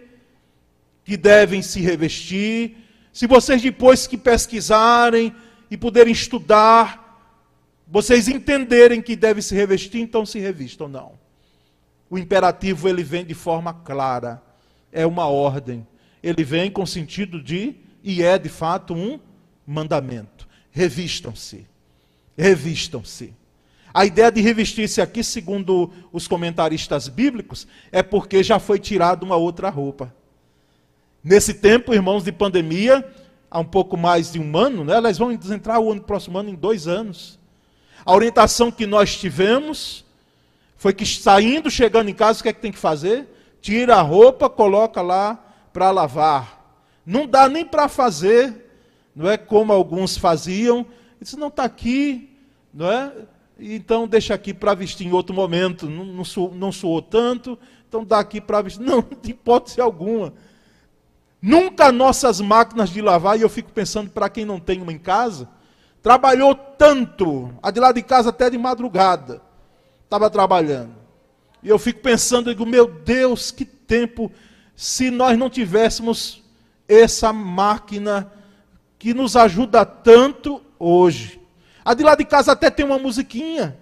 que 1.03 1.17
devem 1.17 1.61
se 1.61 1.81
revestir, 1.81 2.77
se 3.11 3.27
vocês 3.27 3.61
depois 3.61 4.07
que 4.07 4.17
pesquisarem 4.17 5.35
e 5.69 5.75
puderem 5.75 6.13
estudar, 6.13 7.35
vocês 7.85 8.29
entenderem 8.29 9.01
que 9.01 9.13
devem 9.13 9.41
se 9.41 9.53
revestir, 9.53 9.99
então 9.99 10.25
se 10.25 10.39
revistam, 10.39 10.87
não. 10.87 11.19
O 12.09 12.17
imperativo 12.17 12.87
ele 12.87 13.03
vem 13.03 13.25
de 13.25 13.33
forma 13.33 13.73
clara, 13.73 14.41
é 14.89 15.05
uma 15.05 15.27
ordem 15.27 15.85
ele 16.21 16.43
vem 16.43 16.69
com 16.71 16.85
sentido 16.85 17.41
de, 17.41 17.75
e 18.03 18.23
é 18.23 18.37
de 18.37 18.49
fato 18.49 18.93
um 18.93 19.19
mandamento. 19.65 20.47
Revistam-se. 20.71 21.67
Revistam-se. 22.37 23.33
A 23.93 24.05
ideia 24.05 24.31
de 24.31 24.41
revestir-se 24.41 25.01
aqui, 25.01 25.23
segundo 25.23 25.91
os 26.11 26.27
comentaristas 26.27 27.07
bíblicos, 27.07 27.67
é 27.91 28.03
porque 28.03 28.43
já 28.43 28.59
foi 28.59 28.79
tirada 28.79 29.25
uma 29.25 29.35
outra 29.35 29.69
roupa. 29.69 30.13
Nesse 31.23 31.53
tempo, 31.53 31.93
irmãos, 31.93 32.23
de 32.23 32.31
pandemia, 32.31 33.05
há 33.49 33.59
um 33.59 33.65
pouco 33.65 33.97
mais 33.97 34.31
de 34.31 34.39
um 34.39 34.55
ano, 34.55 34.83
né? 34.83 34.95
Elas 34.95 35.17
vão 35.17 35.31
entrar 35.31 35.79
o 35.79 35.91
ano 35.91 36.01
próximo 36.01 36.37
ano 36.37 36.49
em 36.49 36.55
dois 36.55 36.87
anos. 36.87 37.39
A 38.05 38.13
orientação 38.13 38.71
que 38.71 38.85
nós 38.85 39.17
tivemos 39.17 40.05
foi 40.77 40.93
que 40.93 41.05
saindo, 41.05 41.71
chegando 41.71 42.09
em 42.09 42.13
casa, 42.13 42.39
o 42.39 42.43
que 42.43 42.49
é 42.49 42.53
que 42.53 42.61
tem 42.61 42.71
que 42.71 42.77
fazer? 42.77 43.27
Tira 43.61 43.95
a 43.95 44.01
roupa, 44.01 44.47
coloca 44.49 45.01
lá 45.01 45.43
para 45.77 45.91
lavar. 45.91 46.81
Não 47.05 47.27
dá 47.27 47.47
nem 47.47 47.63
para 47.63 47.87
fazer, 47.87 48.65
não 49.15 49.29
é 49.29 49.37
como 49.37 49.71
alguns 49.71 50.17
faziam. 50.17 50.83
Isso 51.21 51.37
não 51.37 51.49
está 51.49 51.65
aqui, 51.65 52.35
não 52.73 52.91
é? 52.91 53.13
Então 53.59 54.07
deixa 54.07 54.33
aqui 54.33 54.55
para 54.55 54.73
vestir 54.73 55.05
em 55.05 55.11
outro 55.11 55.35
momento. 55.35 55.87
Não, 55.87 56.03
não, 56.03 56.25
suou, 56.25 56.51
não 56.51 56.71
suou 56.71 56.99
tanto, 56.99 57.59
então 57.87 58.03
dá 58.03 58.17
aqui 58.17 58.41
para 58.41 58.63
vestir. 58.63 58.81
Não, 58.89 59.05
de 59.21 59.29
hipótese 59.29 59.79
alguma. 59.79 60.33
Nunca 61.39 61.91
nossas 61.91 62.41
máquinas 62.41 62.89
de 62.89 62.99
lavar, 62.99 63.37
e 63.37 63.43
eu 63.43 63.49
fico 63.49 63.71
pensando 63.71 64.09
para 64.09 64.29
quem 64.29 64.43
não 64.43 64.59
tem 64.59 64.81
uma 64.81 64.91
em 64.91 64.97
casa, 64.97 65.47
trabalhou 66.01 66.55
tanto, 66.55 67.53
a 67.61 67.69
de 67.69 67.79
lá 67.79 67.91
de 67.91 68.01
casa 68.01 68.29
até 68.29 68.49
de 68.49 68.57
madrugada, 68.57 69.43
estava 70.03 70.27
trabalhando. 70.27 70.95
E 71.61 71.69
eu 71.69 71.77
fico 71.77 71.99
pensando, 71.99 72.49
digo, 72.49 72.65
meu 72.65 72.87
Deus, 72.87 73.51
que 73.51 73.63
tempo 73.63 74.31
se 74.77 75.09
nós 75.09 75.35
não 75.35 75.49
tivéssemos 75.49 76.43
essa 76.87 77.33
máquina 77.33 78.31
que 78.99 79.11
nos 79.11 79.35
ajuda 79.35 79.83
tanto 79.83 80.61
hoje. 80.77 81.41
A 81.83 81.95
de 81.95 82.03
lá 82.03 82.13
de 82.13 82.23
casa 82.23 82.51
até 82.51 82.69
tem 82.69 82.85
uma 82.85 82.99
musiquinha. 82.99 83.75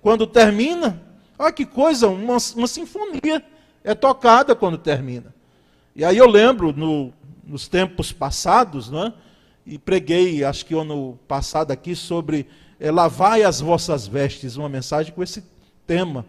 Quando 0.00 0.26
termina, 0.26 1.02
olha 1.38 1.52
que 1.52 1.66
coisa, 1.66 2.08
uma, 2.08 2.38
uma 2.56 2.66
sinfonia 2.66 3.44
é 3.84 3.94
tocada 3.94 4.56
quando 4.56 4.78
termina. 4.78 5.34
E 5.94 6.02
aí 6.06 6.16
eu 6.16 6.26
lembro, 6.26 6.72
no, 6.72 7.12
nos 7.44 7.68
tempos 7.68 8.10
passados, 8.10 8.90
né, 8.90 9.12
e 9.66 9.78
preguei, 9.78 10.42
acho 10.42 10.64
que 10.64 10.74
ano 10.74 11.18
passado 11.28 11.70
aqui, 11.70 11.94
sobre 11.94 12.48
é, 12.78 12.90
lavai 12.90 13.42
as 13.42 13.60
vossas 13.60 14.06
vestes, 14.06 14.56
uma 14.56 14.70
mensagem 14.70 15.12
com 15.12 15.22
esse 15.22 15.44
tema, 15.86 16.24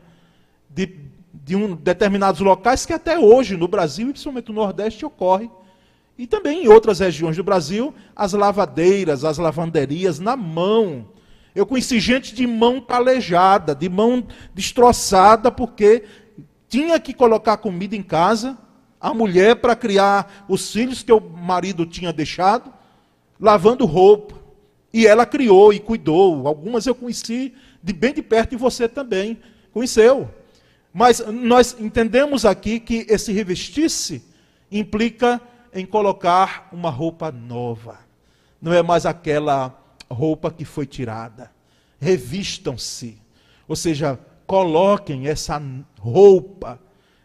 de 0.70 1.11
de 1.34 1.56
um, 1.56 1.76
determinados 1.76 2.42
locais 2.42 2.86
que 2.86 2.94
até 2.94 3.18
hoje 3.18 3.56
no 3.56 3.68
Brasil, 3.68 4.08
principalmente 4.08 4.50
no 4.50 4.56
Nordeste, 4.56 5.06
ocorre. 5.06 5.50
E 6.18 6.28
também 6.28 6.66
em 6.66 6.68
outras 6.68 7.00
regiões 7.00 7.38
do 7.38 7.44
Brasil, 7.44 7.94
as 8.16 8.34
lavadeiras, 8.34 9.24
as 9.24 9.38
lavanderias 9.38 10.20
na 10.20 10.36
mão. 10.36 11.08
Eu 11.56 11.66
conheci 11.66 12.00
gente 12.00 12.36
de 12.36 12.46
mão 12.46 12.80
calejada, 12.80 13.74
de 13.74 13.90
mão 13.90 14.26
destroçada, 14.54 15.52
porque 15.52 16.04
tinha 16.70 17.00
que 17.00 17.14
colocar 17.14 17.58
comida 17.58 17.96
em 17.96 18.04
casa, 18.04 18.58
a 19.00 19.14
mulher 19.14 19.56
para 19.56 19.76
criar 19.76 20.46
os 20.48 20.72
filhos 20.72 21.02
que 21.02 21.12
o 21.12 21.20
marido 21.20 21.86
tinha 21.86 22.14
deixado, 22.14 22.72
lavando 23.40 23.86
roupa. 23.86 24.36
E 24.94 25.08
ela 25.08 25.26
criou 25.26 25.74
e 25.74 25.80
cuidou. 25.80 26.48
Algumas 26.48 26.86
eu 26.86 26.94
conheci 26.94 27.54
de 27.82 27.94
bem 27.94 28.14
de 28.14 28.22
perto 28.22 28.54
e 28.54 28.58
você 28.58 28.88
também 28.88 29.40
conheceu. 29.74 30.30
Mas 30.94 31.20
nós 31.26 31.76
entendemos 31.80 32.46
aqui 32.46 32.80
que 32.80 33.06
esse 33.10 33.32
revestir-se 33.32 34.24
implica 34.72 35.42
em 35.74 35.86
colocar 35.86 36.68
uma 36.72 36.90
roupa 36.90 37.32
nova. 37.32 38.00
Não 38.62 38.74
é 38.74 38.84
mais 38.84 39.06
aquela 39.06 39.78
roupa 40.10 40.52
que 40.52 40.66
foi 40.66 40.86
tirada. 40.86 41.52
Revistam-se. 42.00 43.18
Ou 43.68 43.76
seja, 43.76 44.20
coloquem 44.46 45.28
essa 45.28 45.62
roupa. 45.98 46.80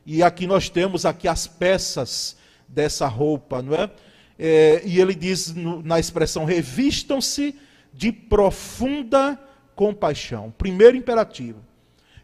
E 0.04 0.22
aqui 0.22 0.46
nós 0.46 0.68
temos 0.68 1.04
aqui 1.04 1.26
as 1.26 1.46
peças 1.46 2.36
dessa 2.68 3.08
roupa, 3.08 3.62
não 3.62 3.74
é? 3.74 3.90
é 4.38 4.82
e 4.84 5.00
ele 5.00 5.14
diz 5.14 5.52
no, 5.52 5.82
na 5.82 5.98
expressão 5.98 6.44
revistam-se 6.44 7.58
de 7.92 8.12
profunda 8.12 9.38
compaixão. 9.74 10.54
Primeiro 10.56 10.96
imperativo. 10.96 11.58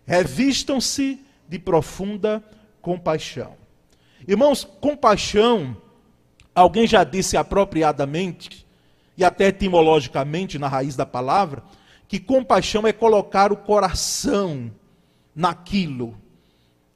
Revistam-se 0.06 1.20
de 1.52 1.58
profunda 1.58 2.42
compaixão. 2.80 3.56
Irmãos, 4.26 4.64
compaixão, 4.80 5.76
alguém 6.54 6.86
já 6.86 7.04
disse 7.04 7.36
apropriadamente, 7.36 8.66
e 9.18 9.22
até 9.22 9.48
etimologicamente 9.48 10.58
na 10.58 10.66
raiz 10.66 10.96
da 10.96 11.04
palavra, 11.04 11.62
que 12.08 12.18
compaixão 12.18 12.86
é 12.86 12.92
colocar 12.92 13.52
o 13.52 13.56
coração 13.58 14.72
naquilo 15.36 16.16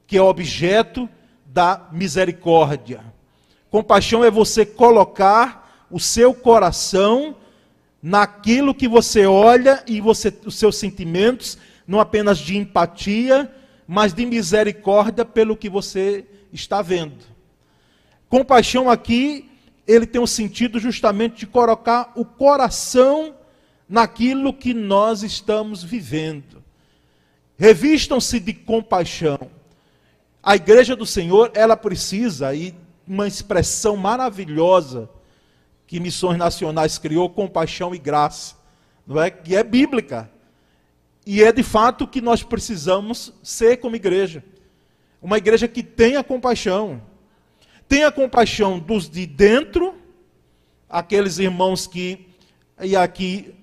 que 0.07 0.17
é 0.17 0.21
objeto 0.21 1.07
da 1.45 1.87
misericórdia. 1.91 3.05
Compaixão 3.69 4.23
é 4.23 4.31
você 4.31 4.65
colocar 4.65 5.85
o 5.91 5.99
seu 5.99 6.33
coração 6.33 7.35
naquilo 8.01 8.73
que 8.73 8.87
você 8.87 9.27
olha 9.27 9.83
e 9.85 10.01
você, 10.01 10.33
os 10.43 10.55
seus 10.55 10.77
sentimentos, 10.77 11.59
não 11.85 11.99
apenas 11.99 12.39
de 12.39 12.57
empatia, 12.57 13.53
mas 13.87 14.13
de 14.13 14.25
misericórdia 14.25 15.23
pelo 15.23 15.55
que 15.55 15.69
você 15.69 16.25
está 16.51 16.81
vendo. 16.81 17.23
Compaixão 18.27 18.89
aqui, 18.89 19.49
ele 19.87 20.05
tem 20.05 20.19
o 20.19 20.27
sentido 20.27 20.79
justamente 20.79 21.37
de 21.37 21.47
colocar 21.47 22.11
o 22.15 22.25
coração 22.25 23.33
naquilo 23.87 24.53
que 24.53 24.73
nós 24.73 25.23
estamos 25.23 25.83
vivendo. 25.83 26.61
Revistam-se 27.57 28.39
de 28.39 28.53
compaixão. 28.53 29.39
A 30.43 30.55
igreja 30.55 30.95
do 30.95 31.05
Senhor, 31.05 31.51
ela 31.55 31.77
precisa, 31.77 32.53
e 32.53 32.75
uma 33.07 33.27
expressão 33.27 33.95
maravilhosa 33.95 35.09
que 35.87 35.99
Missões 35.99 36.37
Nacionais 36.37 36.97
criou, 36.97 37.29
compaixão 37.29 37.95
e 37.95 37.97
graça, 37.97 38.55
não 39.05 39.21
é? 39.21 39.31
Que 39.31 39.55
é 39.55 39.63
bíblica. 39.63 40.29
E 41.29 41.43
é 41.43 41.51
de 41.51 41.61
fato 41.61 42.07
que 42.07 42.21
nós 42.21 42.41
precisamos 42.41 43.33
ser 43.43 43.81
como 43.81 43.97
igreja. 43.97 44.41
Uma 45.21 45.37
igreja 45.37 45.67
que 45.67 45.83
tenha 45.83 46.23
compaixão. 46.23 47.01
Tenha 47.85 48.09
compaixão 48.09 48.79
dos 48.79 49.09
de 49.09 49.25
dentro, 49.25 49.93
aqueles 50.89 51.37
irmãos 51.37 51.85
que, 51.85 52.29
e 52.81 52.95
aqui 52.95 53.53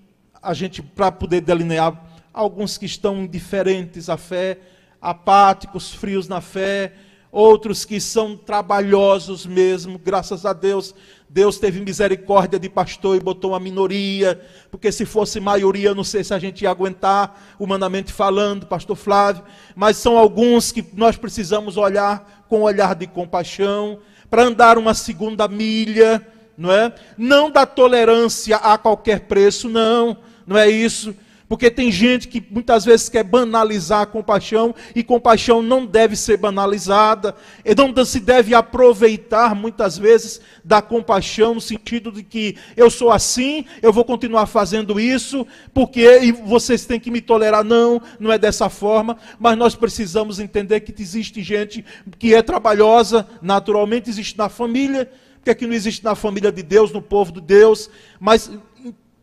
a 0.43 0.53
gente, 0.53 0.83
para 0.83 1.11
poder 1.11 1.41
delinear, 1.41 2.05
alguns 2.35 2.77
que 2.77 2.85
estão 2.85 3.23
indiferentes 3.23 4.11
à 4.11 4.19
fé, 4.19 4.59
apáticos, 5.01 5.91
frios 5.91 6.29
na 6.29 6.43
fé, 6.43 6.93
outros 7.33 7.87
que 7.87 7.99
são 7.99 8.37
trabalhosos 8.37 9.47
mesmo, 9.47 9.99
graças 9.99 10.45
a 10.45 10.53
Deus. 10.53 10.95
Deus 11.35 11.59
teve 11.59 11.81
misericórdia 11.81 12.61
de 12.61 12.69
pastor 12.69 13.17
e 13.17 13.21
botou 13.21 13.51
uma 13.51 13.59
minoria, 13.59 14.41
porque 14.71 14.93
se 14.93 15.05
fosse 15.05 15.41
maioria, 15.41 15.93
não 15.93 16.05
sei 16.05 16.23
se 16.23 16.33
a 16.33 16.39
gente 16.39 16.63
ia 16.63 16.71
aguentar, 16.71 17.57
humanamente 17.59 18.13
falando, 18.13 18.67
pastor 18.67 18.95
Flávio, 18.95 19.43
mas 19.75 19.97
são 19.97 20.17
alguns 20.17 20.71
que 20.71 20.87
nós 20.93 21.17
precisamos 21.17 21.77
olhar 21.77 22.45
com 22.49 22.63
olhar 22.63 22.95
de 22.95 23.09
compaixão, 23.09 23.99
para 24.31 24.45
andar 24.45 24.79
uma 24.79 24.95
segunda 24.95 25.49
milha, 25.49 26.25
não 26.57 26.71
é? 26.71 26.95
Não 27.19 27.51
da 27.51 27.67
tolerância 27.67 28.55
a 28.55 28.79
qualquer 28.79 29.23
preço, 29.23 29.69
não, 29.69 30.17
não 30.47 30.57
é 30.57 30.71
isso. 30.71 31.17
Porque 31.55 31.71
tem 31.71 31.93
gente 31.93 32.27
que 32.27 32.45
muitas 32.51 32.85
vezes 32.85 33.09
quer 33.09 33.23
banalizar 33.23 34.01
a 34.01 34.07
compaixão, 34.07 34.75
e 34.93 35.05
compaixão 35.05 35.63
não 35.63 35.87
deve 35.87 36.17
ser 36.17 36.37
banalizada, 36.37 37.37
e 37.65 37.73
não 37.77 38.05
se 38.05 38.19
deve 38.19 38.57
aproveitar 38.57 39.55
muitas 39.55 39.97
vezes 39.97 40.41
da 40.65 40.83
compaixão, 40.83 41.55
no 41.55 41.61
sentido 41.61 42.11
de 42.11 42.25
que 42.25 42.57
eu 42.77 42.91
sou 42.91 43.09
assim, 43.09 43.67
eu 43.81 43.93
vou 43.93 44.05
continuar 44.05 44.47
fazendo 44.47 44.99
isso, 44.99 45.47
porque 45.73 46.35
vocês 46.45 46.87
têm 46.87 46.99
que 46.99 47.09
me 47.09 47.21
tolerar. 47.21 47.63
Não, 47.63 48.03
não 48.19 48.33
é 48.33 48.37
dessa 48.37 48.69
forma, 48.69 49.17
mas 49.39 49.57
nós 49.57 49.77
precisamos 49.77 50.41
entender 50.41 50.81
que 50.81 51.01
existe 51.01 51.41
gente 51.41 51.85
que 52.19 52.35
é 52.35 52.43
trabalhosa, 52.43 53.29
naturalmente 53.41 54.11
existe 54.11 54.37
na 54.37 54.49
família, 54.49 55.09
porque 55.37 55.51
aqui 55.53 55.69
não 55.69 55.75
existe 55.75 56.03
na 56.03 56.17
família 56.17 56.51
de 56.51 56.65
Deus, 56.65 56.91
no 56.91 57.01
povo 57.01 57.31
de 57.31 57.41
Deus, 57.41 57.89
mas 58.19 58.51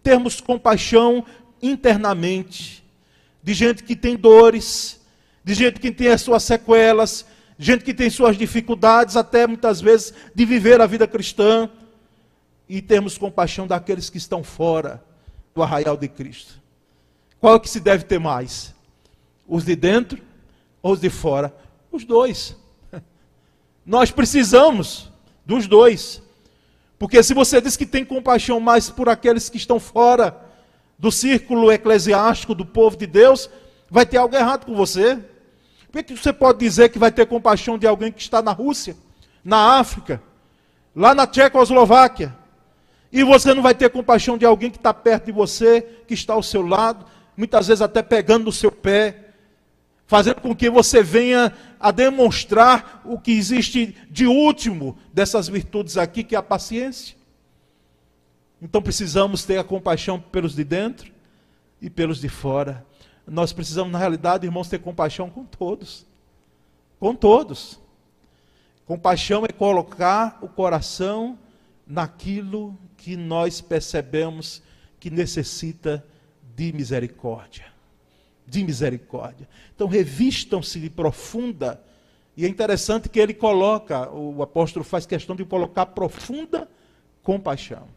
termos 0.04 0.42
compaixão 0.42 1.24
internamente, 1.62 2.84
de 3.44 3.54
gente 3.54 3.84
que 3.84 3.96
tem 3.96 4.16
dores, 4.16 5.00
de 5.44 5.54
gente 5.54 5.80
que 5.80 5.92
tem 5.92 6.08
as 6.08 6.22
suas 6.22 6.44
sequelas, 6.44 7.26
de 7.58 7.66
gente 7.66 7.84
que 7.84 7.94
tem 7.94 8.10
suas 8.10 8.38
dificuldades, 8.38 9.16
até 9.16 9.46
muitas 9.48 9.82
vezes, 9.82 10.14
de 10.34 10.46
viver 10.46 10.82
a 10.82 10.86
vida 10.86 11.08
cristã, 11.08 11.70
e 12.74 12.82
termos 12.82 13.18
compaixão 13.18 13.68
daqueles 13.68 14.10
que 14.10 14.18
estão 14.18 14.46
fora 14.46 15.04
do 15.54 15.62
arraial 15.62 15.98
de 15.98 16.08
Cristo. 16.08 16.54
Qual 17.38 17.56
é 17.56 17.60
que 17.60 17.70
se 17.70 17.82
deve 17.82 18.06
ter 18.06 18.18
mais? 18.18 18.74
Os 19.46 19.66
de 19.66 19.76
dentro 19.76 20.22
ou 20.82 20.94
os 20.94 21.02
de 21.02 21.10
fora? 21.10 21.54
Os 21.92 22.06
dois. 22.06 22.56
Nós 23.86 24.10
precisamos 24.10 25.12
dos 25.46 25.68
dois. 25.68 26.22
Porque 26.98 27.22
se 27.22 27.34
você 27.34 27.60
diz 27.60 27.76
que 27.76 27.86
tem 27.86 28.06
compaixão 28.06 28.58
mais 28.62 28.90
por 28.90 29.10
aqueles 29.10 29.50
que 29.50 29.58
estão 29.58 29.78
fora, 29.78 30.40
do 31.02 31.12
círculo 31.12 31.72
eclesiástico 31.72 32.54
do 32.54 32.64
povo 32.64 32.96
de 32.96 33.08
Deus, 33.08 33.50
vai 33.90 34.06
ter 34.06 34.18
algo 34.18 34.36
errado 34.36 34.68
com 34.68 34.76
você. 34.76 35.18
Por 35.92 36.04
que 36.04 36.16
você 36.16 36.32
pode 36.32 36.60
dizer 36.60 36.90
que 36.90 37.00
vai 37.00 37.12
ter 37.12 37.26
compaixão 37.26 37.76
de 37.76 37.88
alguém 37.88 38.12
que 38.12 38.22
está 38.22 38.40
na 38.40 38.52
Rússia, 38.52 38.96
na 39.44 39.80
África, 39.80 40.22
lá 40.96 41.16
na 41.16 41.26
Tchecoslováquia, 41.26 42.38
e 43.12 43.24
você 43.24 43.52
não 43.52 43.64
vai 43.64 43.74
ter 43.74 43.90
compaixão 43.90 44.38
de 44.38 44.46
alguém 44.46 44.70
que 44.70 44.78
está 44.78 44.94
perto 44.94 45.26
de 45.26 45.32
você, 45.32 45.82
que 46.08 46.14
está 46.14 46.34
ao 46.34 46.44
seu 46.44 46.62
lado, 46.62 47.04
muitas 47.36 47.68
vezes 47.68 47.82
até 47.82 48.04
pegando 48.04 48.46
no 48.46 48.52
seu 48.52 48.72
pé, 48.72 49.32
fazendo 50.06 50.40
com 50.40 50.56
que 50.56 50.70
você 50.70 51.02
venha 51.02 51.52
a 51.80 51.90
demonstrar 51.90 53.02
o 53.04 53.18
que 53.18 53.32
existe 53.32 53.98
de 54.08 54.28
último 54.28 54.96
dessas 55.12 55.48
virtudes 55.48 55.98
aqui, 55.98 56.24
que 56.24 56.36
é 56.36 56.38
a 56.38 56.44
paciência. 56.44 57.21
Então 58.62 58.82
precisamos 58.82 59.44
ter 59.44 59.58
a 59.58 59.64
compaixão 59.64 60.20
pelos 60.20 60.54
de 60.54 60.64
dentro 60.64 61.12
e 61.82 61.90
pelos 61.90 62.22
de 62.22 62.30
fora. 62.30 62.86
Nós 63.26 63.52
precisamos, 63.52 63.92
na 63.92 63.98
realidade, 63.98 64.46
irmãos, 64.46 64.70
ter 64.70 64.78
compaixão 64.78 65.30
com 65.32 65.44
todos. 65.44 66.06
Com 67.00 67.16
todos. 67.16 67.80
Compaixão 68.86 69.44
é 69.46 69.48
colocar 69.48 70.38
o 70.42 70.48
coração 70.48 71.40
naquilo 71.88 72.78
que 72.98 73.18
nós 73.18 73.62
percebemos 73.62 74.62
que 75.00 75.10
necessita 75.10 76.06
de 76.56 76.72
misericórdia. 76.72 77.66
De 78.46 78.64
misericórdia. 78.64 79.50
Então, 79.74 79.88
revistam-se 79.88 80.80
de 80.80 80.90
profunda. 80.90 81.82
E 82.38 82.46
é 82.46 82.48
interessante 82.48 83.10
que 83.10 83.20
ele 83.20 83.34
coloca, 83.34 84.12
o 84.12 84.44
apóstolo 84.44 84.86
faz 84.86 85.06
questão 85.08 85.36
de 85.36 85.46
colocar 85.46 85.88
profunda 85.88 86.70
compaixão 87.24 87.88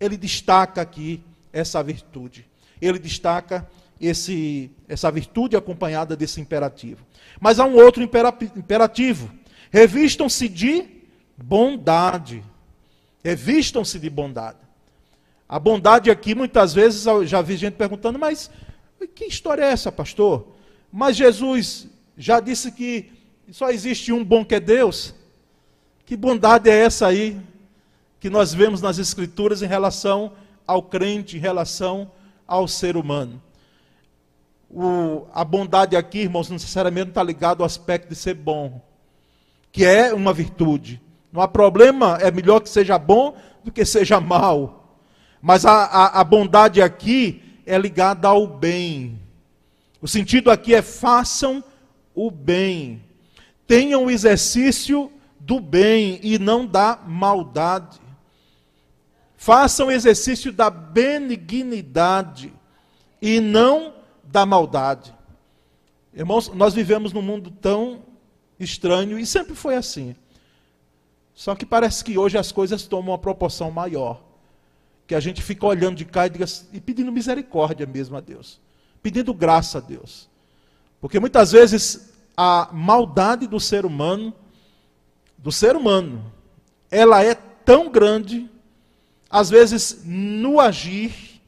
ele 0.00 0.16
destaca 0.16 0.80
aqui 0.80 1.22
essa 1.52 1.82
virtude. 1.82 2.46
Ele 2.80 2.98
destaca 2.98 3.68
esse, 4.00 4.70
essa 4.88 5.10
virtude 5.10 5.56
acompanhada 5.56 6.16
desse 6.16 6.40
imperativo. 6.40 7.04
Mas 7.40 7.58
há 7.58 7.64
um 7.64 7.74
outro 7.74 8.02
imperativo: 8.02 9.30
revistam-se 9.70 10.48
de 10.48 10.86
bondade. 11.36 12.42
Revistam-se 13.22 13.98
de 13.98 14.10
bondade. 14.10 14.58
A 15.48 15.58
bondade 15.58 16.10
aqui, 16.10 16.34
muitas 16.34 16.74
vezes, 16.74 17.06
eu 17.06 17.24
já 17.26 17.40
vi 17.40 17.56
gente 17.56 17.74
perguntando, 17.74 18.18
mas 18.18 18.50
que 19.14 19.26
história 19.26 19.62
é 19.62 19.70
essa, 19.70 19.92
pastor? 19.92 20.54
Mas 20.92 21.16
Jesus 21.16 21.86
já 22.16 22.40
disse 22.40 22.72
que 22.72 23.12
só 23.50 23.70
existe 23.70 24.12
um 24.12 24.24
bom 24.24 24.44
que 24.44 24.54
é 24.54 24.60
Deus. 24.60 25.14
Que 26.06 26.16
bondade 26.16 26.68
é 26.68 26.78
essa 26.84 27.06
aí? 27.06 27.40
Que 28.24 28.30
nós 28.30 28.54
vemos 28.54 28.80
nas 28.80 28.96
Escrituras 28.96 29.60
em 29.60 29.66
relação 29.66 30.32
ao 30.66 30.82
crente, 30.82 31.36
em 31.36 31.40
relação 31.40 32.10
ao 32.48 32.66
ser 32.66 32.96
humano. 32.96 33.38
O, 34.70 35.26
a 35.34 35.44
bondade 35.44 35.94
aqui, 35.94 36.20
irmãos, 36.20 36.48
não 36.48 36.54
necessariamente 36.54 37.10
está 37.10 37.22
ligado 37.22 37.60
ao 37.60 37.66
aspecto 37.66 38.08
de 38.08 38.16
ser 38.16 38.32
bom, 38.32 38.80
que 39.70 39.84
é 39.84 40.14
uma 40.14 40.32
virtude. 40.32 41.02
Não 41.30 41.42
há 41.42 41.46
problema, 41.46 42.16
é 42.18 42.30
melhor 42.30 42.60
que 42.60 42.70
seja 42.70 42.98
bom 42.98 43.36
do 43.62 43.70
que 43.70 43.84
seja 43.84 44.18
mal. 44.22 44.96
Mas 45.42 45.66
a, 45.66 45.84
a, 45.84 46.20
a 46.20 46.24
bondade 46.24 46.80
aqui 46.80 47.42
é 47.66 47.76
ligada 47.76 48.26
ao 48.26 48.46
bem. 48.46 49.20
O 50.00 50.08
sentido 50.08 50.50
aqui 50.50 50.74
é 50.74 50.80
façam 50.80 51.62
o 52.14 52.30
bem. 52.30 53.02
Tenham 53.66 54.06
o 54.06 54.10
exercício 54.10 55.12
do 55.38 55.60
bem 55.60 56.18
e 56.22 56.38
não 56.38 56.64
da 56.64 56.98
maldade. 57.06 58.02
Façam 59.44 59.90
exercício 59.90 60.50
da 60.50 60.70
benignidade 60.70 62.50
e 63.20 63.40
não 63.40 63.92
da 64.22 64.46
maldade. 64.46 65.14
Irmãos, 66.14 66.48
nós 66.54 66.72
vivemos 66.72 67.12
num 67.12 67.20
mundo 67.20 67.50
tão 67.50 68.04
estranho 68.58 69.18
e 69.18 69.26
sempre 69.26 69.54
foi 69.54 69.76
assim. 69.76 70.16
Só 71.34 71.54
que 71.54 71.66
parece 71.66 72.02
que 72.02 72.16
hoje 72.16 72.38
as 72.38 72.50
coisas 72.52 72.86
tomam 72.86 73.12
uma 73.12 73.18
proporção 73.18 73.70
maior. 73.70 74.24
Que 75.06 75.14
a 75.14 75.20
gente 75.20 75.42
fica 75.42 75.66
olhando 75.66 75.96
de 75.96 76.06
cá 76.06 76.26
e, 76.26 76.30
diga, 76.30 76.46
e 76.72 76.80
pedindo 76.80 77.12
misericórdia 77.12 77.86
mesmo 77.86 78.16
a 78.16 78.20
Deus. 78.20 78.58
Pedindo 79.02 79.34
graça 79.34 79.76
a 79.76 79.82
Deus. 79.82 80.26
Porque 81.02 81.20
muitas 81.20 81.52
vezes 81.52 82.14
a 82.34 82.70
maldade 82.72 83.46
do 83.46 83.60
ser 83.60 83.84
humano, 83.84 84.32
do 85.36 85.52
ser 85.52 85.76
humano, 85.76 86.32
ela 86.90 87.22
é 87.22 87.34
tão 87.34 87.90
grande 87.90 88.48
às 89.34 89.50
vezes 89.50 90.04
no 90.04 90.60
agir, 90.60 91.40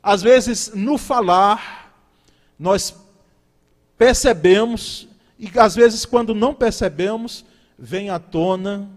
às 0.00 0.22
vezes 0.22 0.70
no 0.72 0.96
falar, 0.96 1.92
nós 2.56 2.94
percebemos, 3.98 5.08
e 5.36 5.50
às 5.58 5.74
vezes 5.74 6.04
quando 6.04 6.32
não 6.32 6.54
percebemos, 6.54 7.44
vem 7.76 8.10
à 8.10 8.20
tona, 8.20 8.88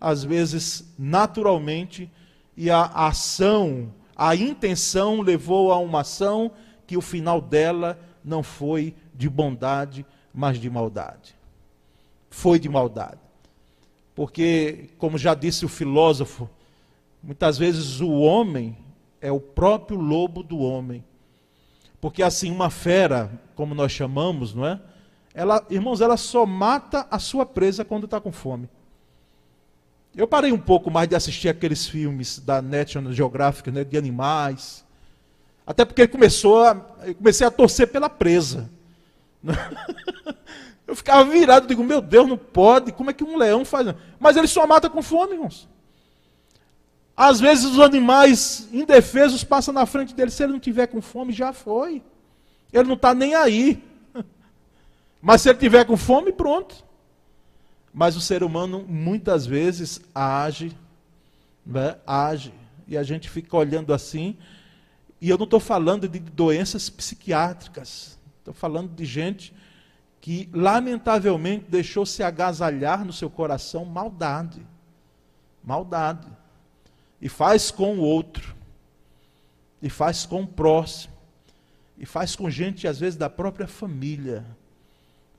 às 0.00 0.22
vezes 0.22 0.84
naturalmente, 0.96 2.08
e 2.56 2.70
a 2.70 2.84
ação, 2.84 3.92
a 4.14 4.36
intenção 4.36 5.20
levou 5.20 5.72
a 5.72 5.78
uma 5.78 6.02
ação 6.02 6.52
que 6.86 6.96
o 6.96 7.00
final 7.00 7.40
dela 7.40 7.98
não 8.24 8.44
foi 8.44 8.94
de 9.12 9.28
bondade, 9.28 10.06
mas 10.32 10.56
de 10.56 10.70
maldade. 10.70 11.34
Foi 12.30 12.60
de 12.60 12.68
maldade. 12.68 13.18
Porque, 14.14 14.90
como 14.98 15.18
já 15.18 15.34
disse 15.34 15.64
o 15.64 15.68
filósofo 15.68 16.48
Muitas 17.22 17.56
vezes 17.56 18.00
o 18.00 18.10
homem 18.10 18.76
é 19.20 19.30
o 19.30 19.38
próprio 19.38 19.98
lobo 19.98 20.42
do 20.42 20.58
homem. 20.58 21.04
Porque 22.00 22.22
assim, 22.22 22.50
uma 22.50 22.68
fera, 22.68 23.30
como 23.54 23.74
nós 23.74 23.92
chamamos, 23.92 24.52
não 24.52 24.66
é? 24.66 24.80
Ela, 25.32 25.64
irmãos, 25.70 26.00
ela 26.00 26.16
só 26.16 26.44
mata 26.44 27.06
a 27.10 27.18
sua 27.18 27.46
presa 27.46 27.84
quando 27.84 28.04
está 28.04 28.20
com 28.20 28.32
fome. 28.32 28.68
Eu 30.14 30.26
parei 30.26 30.52
um 30.52 30.58
pouco 30.58 30.90
mais 30.90 31.08
de 31.08 31.14
assistir 31.14 31.48
aqueles 31.48 31.86
filmes 31.86 32.38
da 32.38 32.60
National 32.60 33.12
Geographic, 33.12 33.70
né, 33.70 33.84
de 33.84 33.96
animais. 33.96 34.84
Até 35.66 35.84
porque 35.84 36.06
começou 36.08 36.64
a, 36.64 36.84
eu 37.04 37.14
comecei 37.14 37.46
a 37.46 37.50
torcer 37.50 37.86
pela 37.88 38.10
presa. 38.10 38.68
Eu 40.84 40.96
ficava 40.96 41.24
virado, 41.24 41.66
digo, 41.66 41.82
meu 41.82 42.02
Deus, 42.02 42.28
não 42.28 42.36
pode, 42.36 42.92
como 42.92 43.08
é 43.08 43.14
que 43.14 43.24
um 43.24 43.38
leão 43.38 43.64
faz? 43.64 43.94
Mas 44.20 44.36
ele 44.36 44.46
só 44.46 44.66
mata 44.66 44.90
com 44.90 45.00
fome, 45.00 45.32
irmãos. 45.32 45.66
Às 47.16 47.40
vezes 47.40 47.64
os 47.64 47.78
animais 47.78 48.68
indefesos 48.72 49.44
passam 49.44 49.74
na 49.74 49.86
frente 49.86 50.14
dele, 50.14 50.30
se 50.30 50.42
ele 50.42 50.52
não 50.52 50.60
tiver 50.60 50.86
com 50.86 51.00
fome, 51.02 51.32
já 51.32 51.52
foi. 51.52 52.02
Ele 52.72 52.88
não 52.88 52.94
está 52.94 53.14
nem 53.14 53.34
aí. 53.34 53.82
Mas 55.20 55.42
se 55.42 55.50
ele 55.50 55.58
tiver 55.58 55.84
com 55.84 55.96
fome, 55.96 56.32
pronto. 56.32 56.84
Mas 57.92 58.16
o 58.16 58.20
ser 58.20 58.42
humano 58.42 58.84
muitas 58.88 59.44
vezes 59.44 60.00
age, 60.14 60.74
né? 61.64 61.96
age, 62.06 62.54
e 62.88 62.96
a 62.96 63.02
gente 63.02 63.28
fica 63.28 63.56
olhando 63.56 63.92
assim, 63.92 64.36
e 65.20 65.28
eu 65.28 65.36
não 65.36 65.44
estou 65.44 65.60
falando 65.60 66.08
de 66.08 66.18
doenças 66.18 66.88
psiquiátricas, 66.88 68.18
estou 68.38 68.54
falando 68.54 68.94
de 68.94 69.04
gente 69.04 69.54
que, 70.20 70.48
lamentavelmente, 70.52 71.66
deixou 71.68 72.06
se 72.06 72.22
agasalhar 72.22 73.04
no 73.04 73.12
seu 73.12 73.28
coração 73.28 73.84
maldade. 73.84 74.64
Maldade. 75.62 76.26
E 77.22 77.28
faz 77.28 77.70
com 77.70 77.96
o 77.96 78.00
outro, 78.00 78.54
e 79.80 79.88
faz 79.88 80.26
com 80.26 80.42
o 80.42 80.46
próximo, 80.46 81.14
e 81.96 82.04
faz 82.04 82.36
com 82.36 82.50
gente, 82.50 82.86
às 82.86 82.98
vezes, 82.98 83.16
da 83.16 83.30
própria 83.30 83.66
família, 83.66 84.44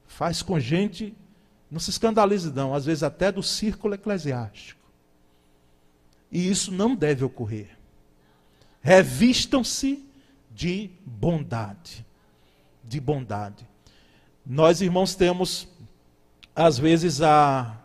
faz 0.08 0.41
com 0.41 0.60
gente 0.60 1.13
não 1.74 1.80
se 1.80 1.89
escandalize, 1.89 2.54
não, 2.54 2.76
às 2.76 2.86
vezes 2.86 3.02
até 3.02 3.32
do 3.32 3.41
círculo 3.41 3.96
eclesiástico. 3.96 4.80
E 6.32 6.48
isso 6.48 6.72
não 6.72 6.96
deve 6.96 7.26
ocorrer. 7.26 7.76
Revistam-se 8.80 10.08
de 10.52 10.91
bondade. 11.04 12.06
De 12.84 13.00
bondade. 13.00 13.67
Nós, 14.46 14.82
irmãos, 14.82 15.15
temos, 15.15 15.67
às 16.56 16.78
vezes, 16.78 17.24
a, 17.24 17.76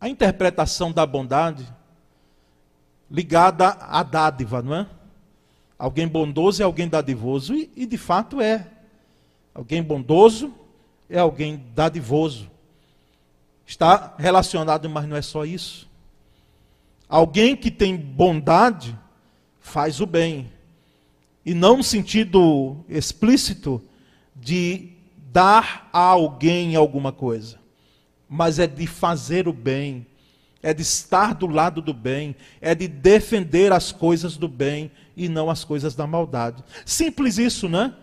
a 0.00 0.08
interpretação 0.08 0.92
da 0.92 1.04
bondade 1.04 1.66
ligada 3.12 3.68
à 3.68 4.02
dádiva, 4.02 4.62
não 4.62 4.74
é? 4.74 4.86
Alguém 5.78 6.08
bondoso 6.08 6.62
é 6.62 6.64
alguém 6.64 6.88
dadivoso. 6.88 7.54
E, 7.54 7.70
e 7.76 7.84
de 7.84 7.98
fato 7.98 8.40
é. 8.40 8.66
Alguém 9.54 9.82
bondoso 9.82 10.54
é 11.10 11.18
alguém 11.18 11.62
dadivoso. 11.74 12.50
Está 13.66 14.14
relacionado, 14.18 14.88
mas 14.88 15.06
não 15.06 15.16
é 15.16 15.20
só 15.20 15.44
isso. 15.44 15.86
Alguém 17.06 17.54
que 17.54 17.70
tem 17.70 17.94
bondade 17.94 18.98
faz 19.60 20.00
o 20.00 20.06
bem. 20.06 20.50
E 21.44 21.52
não 21.52 21.76
no 21.76 21.82
sentido 21.82 22.76
explícito 22.88 23.82
de 24.34 24.92
dar 25.32 25.88
a 25.92 25.98
alguém 26.00 26.76
alguma 26.76 27.12
coisa, 27.12 27.58
mas 28.28 28.58
é 28.58 28.66
de 28.66 28.86
fazer 28.86 29.48
o 29.48 29.52
bem, 29.52 30.06
é 30.62 30.72
de 30.72 30.82
estar 30.82 31.34
do 31.34 31.46
lado 31.46 31.82
do 31.82 31.92
bem, 31.92 32.36
é 32.60 32.74
de 32.74 32.86
defender 32.86 33.72
as 33.72 33.90
coisas 33.90 34.36
do 34.36 34.48
bem 34.48 34.90
e 35.16 35.28
não 35.28 35.50
as 35.50 35.64
coisas 35.64 35.94
da 35.94 36.06
maldade. 36.06 36.62
Simples 36.86 37.38
isso, 37.38 37.68
né? 37.68 37.94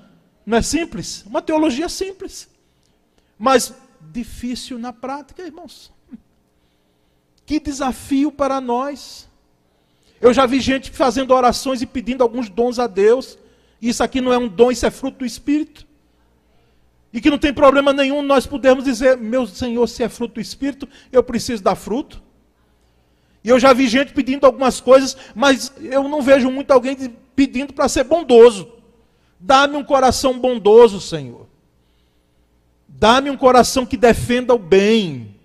Não 0.46 0.58
é 0.58 0.62
simples? 0.62 1.24
Uma 1.26 1.42
teologia 1.42 1.88
simples 1.88 2.50
mas 3.40 3.74
difícil 4.12 4.78
na 4.78 4.92
prática, 4.92 5.42
irmãos. 5.42 5.90
Que 7.46 7.60
desafio 7.60 8.32
para 8.32 8.62
nós. 8.62 9.28
Eu 10.22 10.32
já 10.32 10.46
vi 10.46 10.60
gente 10.60 10.92
fazendo 10.92 11.34
orações 11.34 11.82
e 11.82 11.86
pedindo 11.88 12.22
alguns 12.22 12.48
dons 12.48 12.78
a 12.78 12.86
Deus. 12.86 13.40
Isso 13.82 14.04
aqui 14.04 14.22
não 14.22 14.32
é 14.32 14.38
um 14.38 14.48
dom, 14.48 14.70
isso 14.70 14.86
é 14.86 14.92
fruto 14.92 15.20
do 15.20 15.26
Espírito. 15.26 15.88
E 17.12 17.20
que 17.20 17.32
não 17.32 17.40
tem 17.40 17.52
problema 17.52 17.92
nenhum 17.92 18.22
nós 18.22 18.46
podermos 18.46 18.84
dizer, 18.84 19.18
meu 19.18 19.48
Senhor, 19.48 19.88
se 19.88 20.04
é 20.04 20.10
fruto 20.10 20.36
do 20.36 20.42
Espírito, 20.42 20.88
eu 21.12 21.24
preciso 21.24 21.64
dar 21.64 21.74
fruto. 21.74 22.22
E 23.44 23.50
eu 23.50 23.60
já 23.60 23.72
vi 23.74 23.88
gente 23.88 24.14
pedindo 24.14 24.46
algumas 24.46 24.82
coisas, 24.82 25.16
mas 25.34 25.72
eu 25.82 26.08
não 26.08 26.22
vejo 26.22 26.52
muito 26.52 26.72
alguém 26.72 26.96
pedindo 27.36 27.74
para 27.74 27.88
ser 27.88 28.04
bondoso. 28.04 28.70
Dá-me 29.40 29.78
um 29.78 29.84
coração 29.84 30.38
bondoso, 30.38 31.00
Senhor. 31.00 31.48
Dá-me 32.88 33.30
um 33.30 33.38
coração 33.38 33.86
que 33.86 33.96
defenda 33.96 34.54
o 34.54 34.60
bem. 34.60 35.36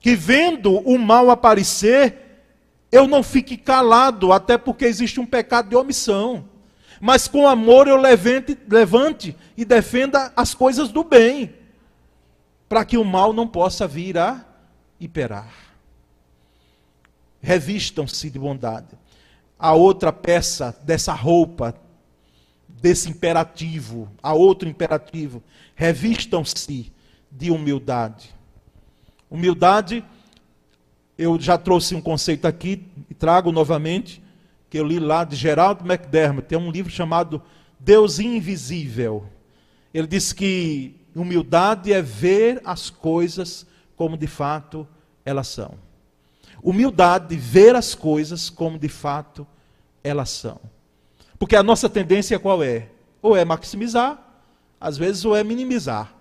Que 0.00 0.14
vendo 0.14 0.78
o 0.80 0.98
mal 0.98 1.30
aparecer, 1.30 2.42
eu 2.92 3.08
não 3.08 3.22
fique 3.22 3.56
calado, 3.56 4.32
até 4.32 4.58
porque 4.58 4.84
existe 4.84 5.18
um 5.18 5.24
pecado 5.24 5.70
de 5.70 5.76
omissão. 5.76 6.44
Mas 7.00 7.26
com 7.26 7.48
amor 7.48 7.88
eu 7.88 7.96
levante, 7.96 8.56
levante 8.68 9.34
e 9.56 9.64
defenda 9.64 10.30
as 10.36 10.54
coisas 10.54 10.90
do 10.90 11.02
bem, 11.02 11.54
para 12.68 12.84
que 12.84 12.98
o 12.98 13.04
mal 13.04 13.32
não 13.32 13.48
possa 13.48 13.86
vir 13.86 14.18
a 14.18 14.44
imperar. 15.00 15.73
Revistam-se 17.44 18.30
de 18.30 18.38
bondade. 18.38 18.96
A 19.58 19.74
outra 19.74 20.10
peça 20.10 20.74
dessa 20.82 21.12
roupa 21.12 21.74
desse 22.80 23.10
imperativo 23.10 24.10
a 24.22 24.32
outro 24.32 24.66
imperativo. 24.66 25.42
Revistam-se 25.74 26.90
de 27.30 27.50
humildade. 27.50 28.34
Humildade, 29.30 30.02
eu 31.18 31.38
já 31.38 31.58
trouxe 31.58 31.94
um 31.94 32.00
conceito 32.00 32.46
aqui 32.46 32.86
e 33.10 33.14
trago 33.14 33.52
novamente, 33.52 34.22
que 34.70 34.78
eu 34.78 34.86
li 34.86 34.98
lá 34.98 35.22
de 35.22 35.36
Gerald 35.36 35.82
McDermott, 35.84 36.48
tem 36.48 36.56
um 36.56 36.70
livro 36.70 36.90
chamado 36.90 37.42
Deus 37.78 38.18
Invisível. 38.18 39.26
Ele 39.92 40.06
diz 40.06 40.32
que 40.32 40.94
humildade 41.14 41.92
é 41.92 42.00
ver 42.00 42.62
as 42.64 42.88
coisas 42.88 43.66
como 43.96 44.16
de 44.16 44.26
fato 44.26 44.88
elas 45.24 45.48
são. 45.48 45.74
Humildade, 46.64 47.36
ver 47.36 47.76
as 47.76 47.94
coisas 47.94 48.48
como 48.48 48.78
de 48.78 48.88
fato 48.88 49.46
elas 50.02 50.30
são. 50.30 50.58
Porque 51.38 51.54
a 51.54 51.62
nossa 51.62 51.88
tendência 51.88 52.38
qual 52.38 52.62
é? 52.62 52.88
Ou 53.20 53.36
é 53.36 53.44
maximizar, 53.44 54.18
às 54.80 54.96
vezes, 54.96 55.24
ou 55.26 55.36
é 55.36 55.44
minimizar. 55.44 56.14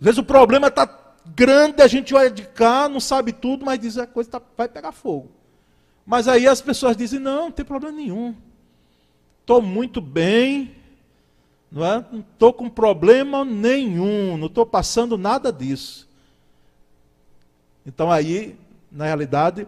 Às 0.00 0.04
vezes 0.06 0.18
o 0.18 0.24
problema 0.24 0.68
está 0.68 0.86
grande, 1.26 1.82
a 1.82 1.86
gente 1.86 2.14
olha 2.14 2.30
de 2.30 2.44
cá, 2.44 2.88
não 2.88 2.98
sabe 2.98 3.32
tudo, 3.32 3.64
mas 3.64 3.78
diz 3.78 3.98
a 3.98 4.06
coisa 4.06 4.30
tá, 4.30 4.42
vai 4.56 4.68
pegar 4.68 4.90
fogo. 4.90 5.30
Mas 6.04 6.26
aí 6.26 6.46
as 6.46 6.60
pessoas 6.60 6.96
dizem, 6.96 7.20
não, 7.20 7.44
não 7.44 7.52
tem 7.52 7.64
problema 7.64 7.96
nenhum. 7.96 8.34
Estou 9.40 9.60
muito 9.60 10.00
bem, 10.00 10.74
não 11.70 11.84
é? 11.84 12.04
Estou 12.32 12.52
com 12.52 12.68
problema 12.68 13.44
nenhum, 13.44 14.36
não 14.36 14.46
estou 14.46 14.64
passando 14.64 15.16
nada 15.16 15.52
disso. 15.52 16.08
Então 17.86 18.10
aí, 18.10 18.56
na 18.92 19.06
realidade, 19.06 19.66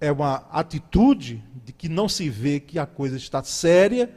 é 0.00 0.10
uma 0.10 0.46
atitude 0.50 1.42
de 1.64 1.72
que 1.72 1.88
não 1.88 2.08
se 2.08 2.28
vê 2.28 2.60
que 2.60 2.78
a 2.78 2.86
coisa 2.86 3.16
está 3.16 3.42
séria, 3.42 4.10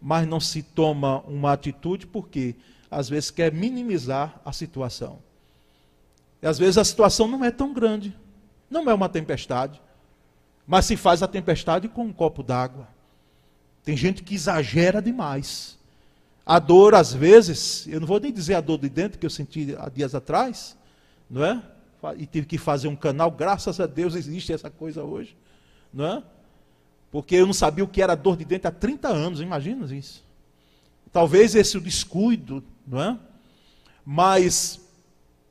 mas 0.00 0.26
não 0.26 0.40
se 0.40 0.62
toma 0.62 1.20
uma 1.20 1.52
atitude 1.52 2.06
porque 2.06 2.56
às 2.90 3.08
vezes 3.08 3.30
quer 3.30 3.52
minimizar 3.52 4.40
a 4.44 4.52
situação. 4.52 5.18
E 6.42 6.46
às 6.46 6.58
vezes 6.58 6.76
a 6.76 6.84
situação 6.84 7.28
não 7.28 7.44
é 7.44 7.50
tão 7.50 7.72
grande, 7.72 8.16
não 8.68 8.90
é 8.90 8.94
uma 8.94 9.08
tempestade, 9.08 9.80
mas 10.66 10.86
se 10.86 10.96
faz 10.96 11.22
a 11.22 11.28
tempestade 11.28 11.88
com 11.88 12.04
um 12.04 12.12
copo 12.12 12.42
d'água. 12.42 12.88
Tem 13.84 13.96
gente 13.96 14.22
que 14.22 14.34
exagera 14.34 15.00
demais. 15.00 15.78
A 16.44 16.58
dor, 16.58 16.94
às 16.94 17.12
vezes, 17.12 17.86
eu 17.86 18.00
não 18.00 18.06
vou 18.06 18.18
nem 18.18 18.32
dizer 18.32 18.54
a 18.54 18.60
dor 18.60 18.78
de 18.78 18.88
dentro 18.88 19.18
que 19.18 19.26
eu 19.26 19.30
senti 19.30 19.76
há 19.78 19.88
dias 19.88 20.14
atrás, 20.14 20.76
não 21.30 21.44
é? 21.44 21.62
E 22.16 22.26
tive 22.26 22.46
que 22.46 22.58
fazer 22.58 22.88
um 22.88 22.96
canal, 22.96 23.30
graças 23.30 23.78
a 23.78 23.86
Deus 23.86 24.14
existe 24.14 24.52
essa 24.52 24.68
coisa 24.68 25.02
hoje, 25.04 25.36
não 25.92 26.04
é? 26.04 26.22
Porque 27.10 27.36
eu 27.36 27.46
não 27.46 27.52
sabia 27.52 27.84
o 27.84 27.88
que 27.88 28.02
era 28.02 28.14
dor 28.14 28.36
de 28.36 28.44
dente 28.44 28.66
há 28.66 28.70
30 28.70 29.08
anos, 29.08 29.40
imagina 29.40 29.84
isso. 29.94 30.24
Talvez 31.12 31.54
esse 31.54 31.78
descuido, 31.78 32.64
não 32.86 33.02
é? 33.02 33.18
Mas 34.04 34.80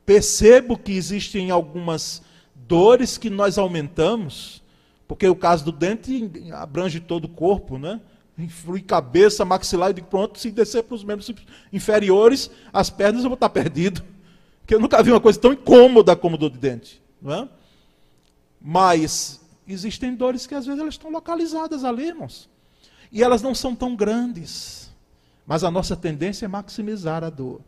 percebo 0.06 0.78
que 0.78 0.92
existem 0.92 1.52
algumas 1.52 2.22
dores 2.56 3.18
que 3.18 3.30
nós 3.30 3.58
aumentamos, 3.58 4.62
porque 5.08 5.28
o 5.28 5.36
caso 5.36 5.64
do 5.66 5.72
dente 5.72 6.30
abrange 6.54 7.00
todo 7.00 7.26
o 7.26 7.30
corpo, 7.30 7.78
né? 7.78 8.02
Influi 8.38 8.82
cabeça, 8.82 9.46
maxilar 9.46 9.92
e 9.96 10.02
pronto, 10.02 10.40
se 10.40 10.50
descer 10.52 10.84
para 10.84 10.96
os 10.96 11.04
membros 11.04 11.32
inferiores, 11.72 12.50
as 12.74 12.90
pernas 12.90 13.24
eu 13.24 13.30
vou 13.30 13.36
estar 13.36 13.50
perdido. 13.50 14.04
Porque 14.62 14.76
eu 14.76 14.80
nunca 14.80 15.02
vi 15.04 15.12
uma 15.12 15.20
coisa 15.20 15.40
tão 15.40 15.54
incômoda 15.54 16.16
como 16.16 16.38
dor 16.38 16.50
de 16.50 16.58
dente. 16.58 17.02
Não 17.22 17.34
é? 17.34 17.50
Mas 18.60 19.42
existem 19.68 20.16
dores 20.16 20.46
que 20.46 20.56
às 20.56 20.66
vezes 20.66 20.80
elas 20.80 20.94
estão 20.94 21.12
localizadas 21.12 21.84
ali, 21.84 22.08
irmãos. 22.08 22.50
E 23.12 23.24
elas 23.24 23.42
não 23.42 23.54
são 23.54 23.76
tão 23.76 23.96
grandes. 23.96 24.92
Mas 25.46 25.64
a 25.64 25.72
nossa 25.72 25.96
tendência 25.96 26.46
é 26.46 26.48
maximizar 26.48 27.24
a 27.24 27.30
dor. 27.30 27.62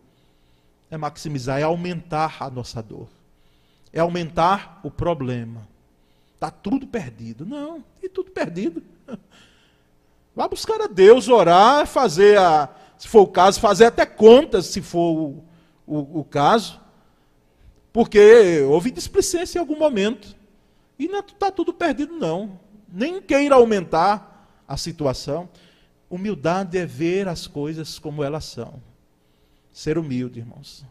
É 0.90 0.98
maximizar, 0.98 1.60
é 1.60 1.64
aumentar 1.64 2.38
a 2.40 2.50
nossa 2.50 2.82
dor. 2.82 3.08
É 3.92 4.00
aumentar 4.00 4.80
o 4.84 4.92
problema. 4.92 5.68
Está 6.36 6.52
tudo 6.52 6.86
perdido. 6.86 7.46
Não, 7.46 7.84
e 8.02 8.08
tudo 8.08 8.32
perdido. 8.32 8.84
Vá 10.36 10.48
buscar 10.48 10.82
a 10.82 10.88
Deus, 10.88 11.28
orar, 11.28 11.86
fazer, 11.86 12.38
a, 12.40 12.70
se 12.98 13.08
for 13.08 13.22
o 13.22 13.28
caso, 13.28 13.60
fazer 13.60 13.86
até 13.86 14.06
contas, 14.06 14.66
se 14.68 14.82
for 14.82 15.14
o, 15.16 15.44
o, 15.86 16.20
o 16.20 16.24
caso. 16.24 16.80
Porque 17.94 18.62
houve 18.68 18.90
displicência 18.90 19.60
em 19.60 19.62
algum 19.62 19.78
momento. 19.78 20.36
E 20.98 21.08
não 21.08 21.20
está 21.20 21.52
tudo 21.52 21.72
perdido, 21.72 22.16
não. 22.18 22.60
Nem 22.92 23.22
queira 23.22 23.56
aumentar 23.56 24.50
a 24.68 24.76
situação. 24.76 25.48
Humildade 26.10 26.78
é 26.78 26.86
ver 26.86 27.28
as 27.28 27.46
coisas 27.46 28.00
como 28.00 28.24
elas 28.24 28.46
são. 28.46 28.82
Ser 29.72 29.98
humilde, 29.98 30.40
irmãos. 30.40 30.84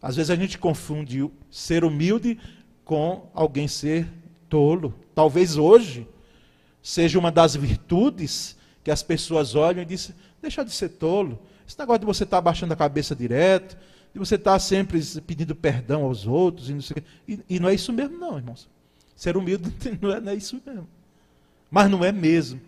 Às 0.00 0.16
vezes 0.16 0.30
a 0.30 0.36
gente 0.36 0.58
confunde 0.58 1.30
ser 1.50 1.84
humilde 1.84 2.38
com 2.84 3.28
alguém 3.34 3.68
ser 3.68 4.08
tolo. 4.48 4.94
Talvez 5.14 5.56
hoje 5.56 6.06
seja 6.82 7.18
uma 7.18 7.32
das 7.32 7.56
virtudes 7.56 8.56
que 8.84 8.90
as 8.90 9.02
pessoas 9.02 9.54
olham 9.54 9.82
e 9.82 9.86
dizem: 9.86 10.14
deixa 10.40 10.64
de 10.64 10.70
ser 10.70 10.90
tolo. 10.90 11.38
Esse 11.66 11.78
negócio 11.78 12.00
de 12.00 12.06
você 12.06 12.24
estar 12.24 12.36
tá 12.36 12.38
abaixando 12.38 12.72
a 12.72 12.76
cabeça 12.76 13.14
direto, 13.16 13.76
de 14.16 14.18
você 14.18 14.36
estar 14.36 14.52
tá 14.52 14.58
sempre 14.58 14.98
pedindo 15.26 15.54
perdão 15.54 16.04
aos 16.04 16.26
outros, 16.26 16.70
e 16.70 16.72
não, 16.72 16.80
e, 17.28 17.40
e 17.50 17.60
não 17.60 17.68
é 17.68 17.74
isso 17.74 17.92
mesmo, 17.92 18.16
não, 18.16 18.38
irmãos. 18.38 18.66
Ser 19.14 19.36
humilde 19.36 19.70
não 20.00 20.10
é, 20.10 20.20
não 20.20 20.32
é 20.32 20.34
isso 20.34 20.58
mesmo. 20.64 20.88
Mas 21.70 21.90
não 21.90 22.02
é 22.02 22.10
mesmo. 22.10 22.58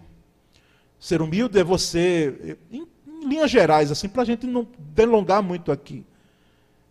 Ser 1.00 1.22
humilde 1.22 1.58
é 1.58 1.64
você, 1.64 2.58
em, 2.70 2.86
em 3.06 3.26
linhas 3.26 3.50
gerais, 3.50 3.90
assim, 3.90 4.10
para 4.10 4.20
a 4.20 4.24
gente 4.26 4.46
não 4.46 4.68
delongar 4.94 5.42
muito 5.42 5.72
aqui, 5.72 6.04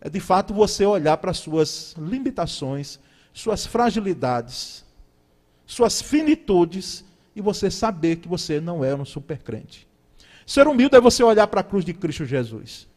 é 0.01 0.09
de 0.09 0.19
fato 0.19 0.55
você 0.55 0.83
olhar 0.87 1.17
para 1.17 1.29
as 1.29 1.37
suas 1.37 1.93
limitações, 1.95 2.99
suas 3.31 3.63
fragilidades, 3.63 4.83
suas 5.67 6.01
finitudes 6.01 7.05
e 7.35 7.41
você 7.41 7.69
saber 7.69 8.15
que 8.15 8.27
você 8.27 8.59
não 8.59 8.83
é 8.83 8.95
um 8.95 9.05
supercrente. 9.05 9.87
Ser 10.47 10.67
humilde 10.67 10.95
é 10.95 11.01
você 11.01 11.21
olhar 11.21 11.45
para 11.45 11.61
a 11.61 11.63
cruz 11.63 11.85
de 11.85 11.93
Cristo 11.93 12.25
Jesus. 12.25 12.87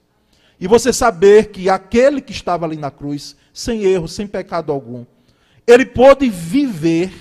E 0.61 0.68
você 0.68 0.92
saber 0.92 1.51
que 1.51 1.70
aquele 1.70 2.20
que 2.20 2.33
estava 2.33 2.66
ali 2.66 2.77
na 2.77 2.90
cruz, 2.90 3.35
sem 3.53 3.83
erro, 3.83 4.07
sem 4.07 4.27
pecado 4.27 4.70
algum, 4.70 5.07
ele 5.66 5.87
pôde 5.87 6.29
viver 6.29 7.12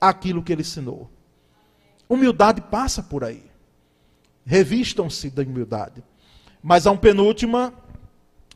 aquilo 0.00 0.42
que 0.42 0.50
ele 0.50 0.62
ensinou. 0.62 1.10
Humildade 2.08 2.62
passa 2.62 3.02
por 3.02 3.22
aí. 3.22 3.44
Revistam-se 4.46 5.28
da 5.28 5.42
humildade. 5.42 6.02
Mas 6.62 6.86
há 6.86 6.90
um 6.90 6.96
penúltima, 6.96 7.74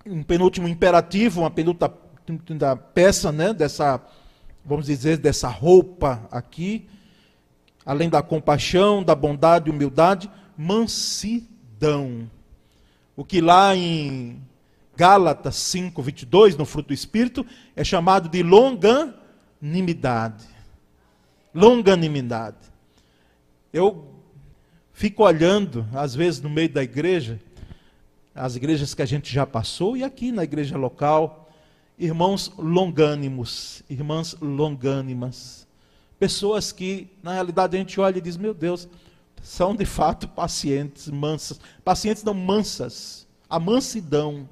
um 0.07 0.23
penúltimo 0.23 0.66
imperativo, 0.66 1.42
uma 1.42 1.51
penúltima 1.51 2.77
peça, 2.94 3.31
né, 3.31 3.53
dessa, 3.53 4.01
vamos 4.64 4.87
dizer, 4.87 5.18
dessa 5.18 5.49
roupa 5.49 6.27
aqui, 6.31 6.88
além 7.85 8.09
da 8.09 8.23
compaixão, 8.23 9.03
da 9.03 9.14
bondade 9.14 9.71
humildade, 9.71 10.31
mansidão. 10.57 12.31
O 13.18 13.24
que 13.24 13.40
lá 13.40 13.74
em 13.74 14.40
Gálatas 14.96 15.57
5, 15.57 16.00
22, 16.00 16.57
no 16.57 16.64
fruto 16.64 16.90
do 16.90 16.94
Espírito, 16.94 17.44
é 17.74 17.83
chamado 17.83 18.28
de 18.28 18.44
longanimidade. 18.44 20.46
Longanimidade. 21.52 22.59
Eu 23.72 24.14
fico 24.92 25.24
olhando, 25.24 25.85
às 25.92 26.14
vezes, 26.14 26.40
no 26.40 26.48
meio 26.48 26.68
da 26.68 26.81
igreja, 26.81 27.40
as 28.33 28.54
igrejas 28.54 28.94
que 28.94 29.02
a 29.02 29.07
gente 29.07 29.35
já 29.35 29.44
passou, 29.44 29.96
e 29.96 30.04
aqui 30.04 30.31
na 30.31 30.44
igreja 30.44 30.76
local, 30.76 31.50
irmãos 31.98 32.52
longânimos, 32.57 33.83
irmãs 33.90 34.37
longânimas. 34.40 35.66
Pessoas 36.20 36.70
que, 36.70 37.09
na 37.20 37.33
realidade, 37.33 37.76
a 37.76 37.81
gente 37.81 37.98
olha 37.98 38.18
e 38.18 38.20
diz: 38.20 38.37
meu 38.37 38.54
Deus, 38.54 38.88
são 39.42 39.74
de 39.74 39.85
fato 39.85 40.29
pacientes, 40.29 41.09
mansas. 41.09 41.61
Pacientes 41.85 42.22
não 42.22 42.35
mansas. 42.35 43.27
A 43.48 43.59
mansidão, 43.59 44.48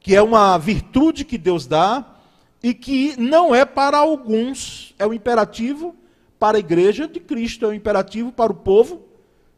que 0.00 0.14
é 0.14 0.22
uma 0.22 0.56
virtude 0.58 1.24
que 1.24 1.36
Deus 1.36 1.66
dá 1.66 2.16
e 2.62 2.72
que 2.72 3.18
não 3.20 3.54
é 3.54 3.64
para 3.64 3.98
alguns, 3.98 4.94
é 4.98 5.06
um 5.06 5.12
imperativo 5.12 5.94
para 6.38 6.56
a 6.56 6.60
igreja 6.60 7.06
de 7.06 7.20
Cristo, 7.20 7.64
é 7.64 7.68
um 7.68 7.74
imperativo 7.74 8.32
para 8.32 8.52
o 8.52 8.56
povo 8.56 9.02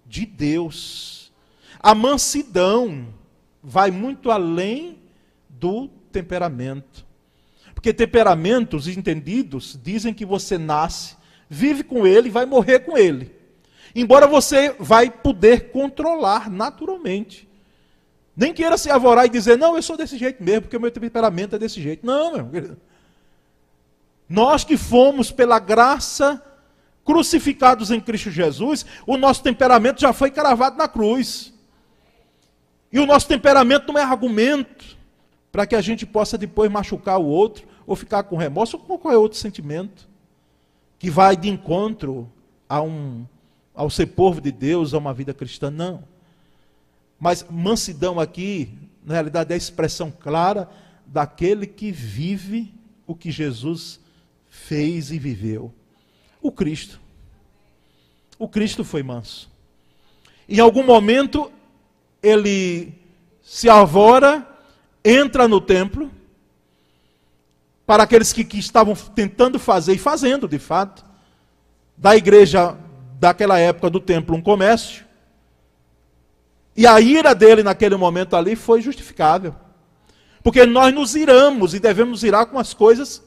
de 0.06 0.26
Deus. 0.26 1.32
A 1.80 1.94
mansidão 1.94 3.08
vai 3.62 3.90
muito 3.90 4.30
além 4.30 4.98
do 5.48 5.88
temperamento. 6.10 7.04
Porque 7.74 7.92
temperamentos 7.92 8.88
entendidos 8.88 9.78
dizem 9.82 10.14
que 10.14 10.24
você 10.24 10.56
nasce, 10.56 11.16
vive 11.48 11.82
com 11.84 12.06
ele 12.06 12.28
e 12.28 12.30
vai 12.30 12.46
morrer 12.46 12.80
com 12.80 12.96
ele. 12.96 13.43
Embora 13.94 14.26
você 14.26 14.74
vai 14.78 15.10
poder 15.10 15.70
controlar 15.70 16.50
naturalmente. 16.50 17.48
Nem 18.36 18.52
queira 18.52 18.76
se 18.76 18.90
avorar 18.90 19.26
e 19.26 19.28
dizer, 19.28 19.56
não, 19.56 19.76
eu 19.76 19.82
sou 19.82 19.96
desse 19.96 20.18
jeito 20.18 20.42
mesmo, 20.42 20.62
porque 20.62 20.76
o 20.76 20.80
meu 20.80 20.90
temperamento 20.90 21.54
é 21.54 21.58
desse 21.58 21.80
jeito. 21.80 22.04
Não, 22.04 22.32
meu 22.32 22.46
querido. 22.46 22.76
Nós 24.28 24.64
que 24.64 24.76
fomos 24.76 25.30
pela 25.30 25.58
graça 25.58 26.42
crucificados 27.04 27.90
em 27.90 28.00
Cristo 28.00 28.30
Jesus, 28.30 28.84
o 29.06 29.16
nosso 29.16 29.42
temperamento 29.42 30.00
já 30.00 30.12
foi 30.12 30.30
cravado 30.30 30.76
na 30.76 30.88
cruz. 30.88 31.52
E 32.90 32.98
o 32.98 33.06
nosso 33.06 33.28
temperamento 33.28 33.92
não 33.92 34.00
é 34.00 34.02
argumento 34.02 34.96
para 35.52 35.66
que 35.66 35.76
a 35.76 35.80
gente 35.80 36.04
possa 36.04 36.36
depois 36.36 36.70
machucar 36.70 37.20
o 37.20 37.26
outro 37.26 37.66
ou 37.86 37.94
ficar 37.94 38.24
com 38.24 38.36
remorso, 38.36 38.76
ou 38.76 38.82
com 38.82 38.98
qualquer 38.98 39.18
outro 39.18 39.38
sentimento, 39.38 40.08
que 40.98 41.10
vai 41.10 41.36
de 41.36 41.48
encontro 41.48 42.30
a 42.68 42.80
um, 42.80 43.26
ao 43.74 43.90
ser 43.90 44.06
povo 44.06 44.40
de 44.40 44.52
Deus, 44.52 44.94
a 44.94 44.98
uma 44.98 45.12
vida 45.12 45.34
cristã, 45.34 45.70
não. 45.70 46.04
Mas 47.18 47.44
mansidão 47.50 48.20
aqui, 48.20 48.70
na 49.04 49.14
realidade, 49.14 49.52
é 49.52 49.54
a 49.54 49.58
expressão 49.58 50.10
clara 50.10 50.68
daquele 51.06 51.66
que 51.66 51.90
vive 51.90 52.72
o 53.06 53.14
que 53.14 53.30
Jesus 53.30 54.00
fez 54.48 55.10
e 55.10 55.18
viveu. 55.18 55.72
O 56.40 56.52
Cristo. 56.52 57.00
O 58.38 58.48
Cristo 58.48 58.84
foi 58.84 59.02
manso. 59.02 59.50
Em 60.48 60.60
algum 60.60 60.84
momento, 60.84 61.50
ele 62.22 62.92
se 63.42 63.68
avora, 63.68 64.46
entra 65.04 65.48
no 65.48 65.60
templo, 65.60 66.10
para 67.86 68.02
aqueles 68.02 68.32
que, 68.32 68.44
que 68.44 68.58
estavam 68.58 68.94
tentando 68.94 69.58
fazer 69.58 69.94
e 69.94 69.98
fazendo, 69.98 70.48
de 70.48 70.58
fato, 70.58 71.04
da 71.96 72.16
igreja 72.16 72.76
daquela 73.18 73.58
época 73.58 73.90
do 73.90 74.00
templo 74.00 74.36
um 74.36 74.42
comércio. 74.42 75.04
E 76.76 76.86
a 76.86 77.00
ira 77.00 77.34
dele 77.34 77.62
naquele 77.62 77.96
momento 77.96 78.34
ali 78.34 78.56
foi 78.56 78.80
justificável. 78.80 79.54
Porque 80.42 80.66
nós 80.66 80.92
nos 80.92 81.14
iramos 81.14 81.72
e 81.72 81.80
devemos 81.80 82.22
irar 82.22 82.46
com 82.46 82.58
as 82.58 82.74
coisas 82.74 83.22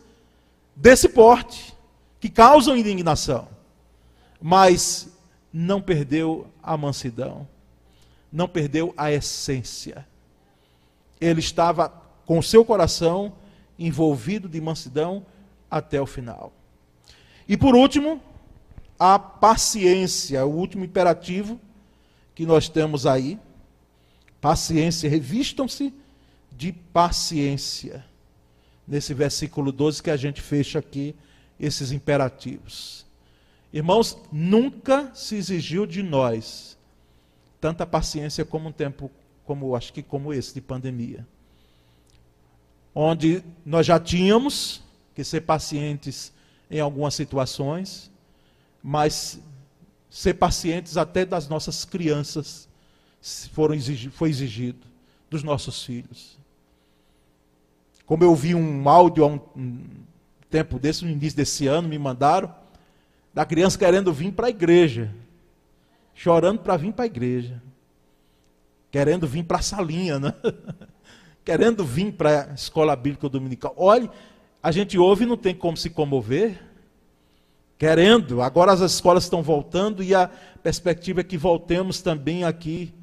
desse 0.76 1.10
porte, 1.10 1.76
que 2.20 2.30
causam 2.30 2.78
indignação. 2.78 3.48
Mas 4.40 5.10
não 5.52 5.82
perdeu 5.82 6.48
a 6.62 6.78
mansidão, 6.78 7.48
não 8.32 8.48
perdeu 8.48 8.94
a 8.96 9.12
essência. 9.12 10.06
Ele 11.20 11.40
estava 11.40 11.90
com 12.26 12.38
o 12.38 12.44
seu 12.44 12.64
coração 12.64 13.34
envolvido 13.80 14.48
de 14.48 14.62
mansidão 14.62 15.26
até 15.72 16.00
o 16.00 16.06
final. 16.06 16.54
E 17.48 17.58
por 17.58 17.76
último, 17.76 18.22
a 19.00 19.18
paciência, 19.18 20.46
o 20.46 20.50
último 20.50 20.84
imperativo 20.84 21.60
que 22.34 22.46
nós 22.46 22.70
temos 22.70 23.06
aí. 23.06 23.40
Paciência, 24.42 25.10
revistam-se 25.10 25.94
de 26.52 26.72
paciência. 26.72 28.06
Nesse 28.88 29.14
versículo 29.14 29.72
12 29.72 30.02
que 30.02 30.10
a 30.10 30.18
gente 30.18 30.42
fecha 30.42 30.80
aqui 30.80 31.16
esses 31.60 31.92
imperativos. 31.92 33.06
Irmãos, 33.74 34.18
nunca 34.32 35.12
se 35.14 35.36
exigiu 35.36 35.86
de 35.86 36.02
nós 36.02 36.78
tanta 37.60 37.86
paciência 37.86 38.46
como 38.46 38.70
um 38.70 38.72
tempo 38.72 39.12
como 39.44 39.76
acho 39.76 39.92
que 39.92 40.04
como 40.04 40.34
esse 40.34 40.54
de 40.54 40.62
pandemia 40.62 41.26
onde 43.00 43.44
nós 43.64 43.86
já 43.86 44.00
tínhamos 44.00 44.82
que 45.14 45.24
ser 45.24 45.42
pacientes 45.42 46.34
em 46.70 46.80
algumas 46.80 47.14
situações, 47.14 48.10
mas 48.90 49.38
ser 50.10 50.36
pacientes 50.36 50.96
até 50.96 51.26
das 51.26 51.50
nossas 51.50 51.84
crianças 51.84 52.70
foram 53.52 53.76
foi 54.12 54.30
exigido, 54.30 54.88
dos 55.30 55.44
nossos 55.44 55.84
filhos. 55.84 56.40
Como 58.06 58.24
eu 58.24 58.34
vi 58.34 58.56
um 58.56 58.88
áudio 58.88 59.26
há 59.26 59.28
um, 59.28 59.42
um 59.58 59.86
tempo 60.50 60.80
desse, 60.80 61.04
no 61.04 61.12
início 61.12 61.36
desse 61.36 61.68
ano, 61.68 61.90
me 61.90 62.00
mandaram, 62.00 62.56
da 63.34 63.46
criança 63.46 63.78
querendo 63.78 64.14
vir 64.14 64.32
para 64.32 64.48
a 64.48 64.52
igreja, 64.52 65.14
chorando 66.16 66.62
para 66.62 66.78
vir 66.78 66.94
para 66.94 67.04
a 67.04 67.08
igreja, 67.08 67.62
querendo 68.90 69.28
vir 69.28 69.44
para 69.44 69.58
a 69.58 69.62
salinha, 69.62 70.18
né? 70.18 70.34
querendo 71.44 71.84
vir 71.84 72.14
para 72.14 72.52
a 72.52 72.54
escola 72.54 72.96
bíblica 72.96 73.28
dominical. 73.28 73.74
Olhe, 73.76 74.10
a 74.64 74.72
gente 74.72 74.98
ouve 74.98 75.26
e 75.26 75.28
não 75.28 75.36
tem 75.36 75.54
como 75.54 75.76
se 75.76 75.90
comover. 75.90 76.67
Querendo. 77.78 78.42
Agora 78.42 78.72
as 78.72 78.80
escolas 78.80 79.24
estão 79.24 79.44
voltando 79.44 80.04
e 80.04 80.14
a 80.16 80.30
perspectiva 80.62 81.22
é 81.22 81.24
que 81.24 81.38
voltemos 81.38 82.02
também 82.02 82.44
aqui, 82.44 82.94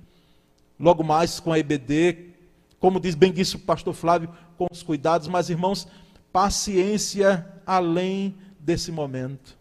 logo 0.79 1.03
mais 1.03 1.41
com 1.41 1.53
a 1.53 1.59
EBD, 1.59 2.35
como 2.79 3.01
diz 3.01 3.15
bem 3.15 3.33
disse 3.33 3.57
o 3.57 3.61
pastor 3.61 3.95
Flávio, 3.95 4.29
com 4.59 4.67
os 4.71 4.83
cuidados, 4.83 5.29
mas 5.29 5.49
irmãos, 5.49 5.89
paciência 6.33 7.47
além 7.67 8.35
desse 8.59 8.93
momento. 8.93 9.57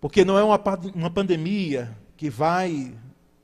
Porque 0.00 0.24
não 0.24 0.38
é 0.38 0.42
uma, 0.42 0.60
uma 0.94 1.10
pandemia 1.10 1.96
que 2.16 2.30
vai 2.30 2.94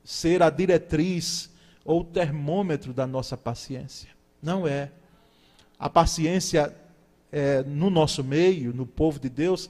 ser 0.03 0.41
a 0.41 0.49
diretriz 0.49 1.49
ou 1.85 2.01
o 2.01 2.03
termômetro 2.03 2.93
da 2.93 3.05
nossa 3.05 3.37
paciência. 3.37 4.09
Não 4.41 4.67
é. 4.67 4.91
A 5.77 5.89
paciência 5.89 6.75
é, 7.31 7.63
no 7.63 7.89
nosso 7.89 8.23
meio, 8.23 8.73
no 8.73 8.85
povo 8.85 9.19
de 9.19 9.29
Deus, 9.29 9.69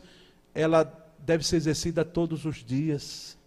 ela 0.60 0.84
deve 1.20 1.46
ser 1.46 1.56
exercida 1.56 2.04
todos 2.04 2.46
os 2.46 2.64
dias. 2.64 3.38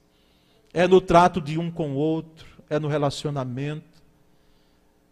É 0.73 0.87
no 0.89 1.01
trato 1.01 1.41
de 1.41 1.59
um 1.59 1.71
com 1.71 1.93
o 1.93 1.97
outro, 1.97 2.47
é 2.71 2.79
no 2.79 2.89
relacionamento, 2.89 4.03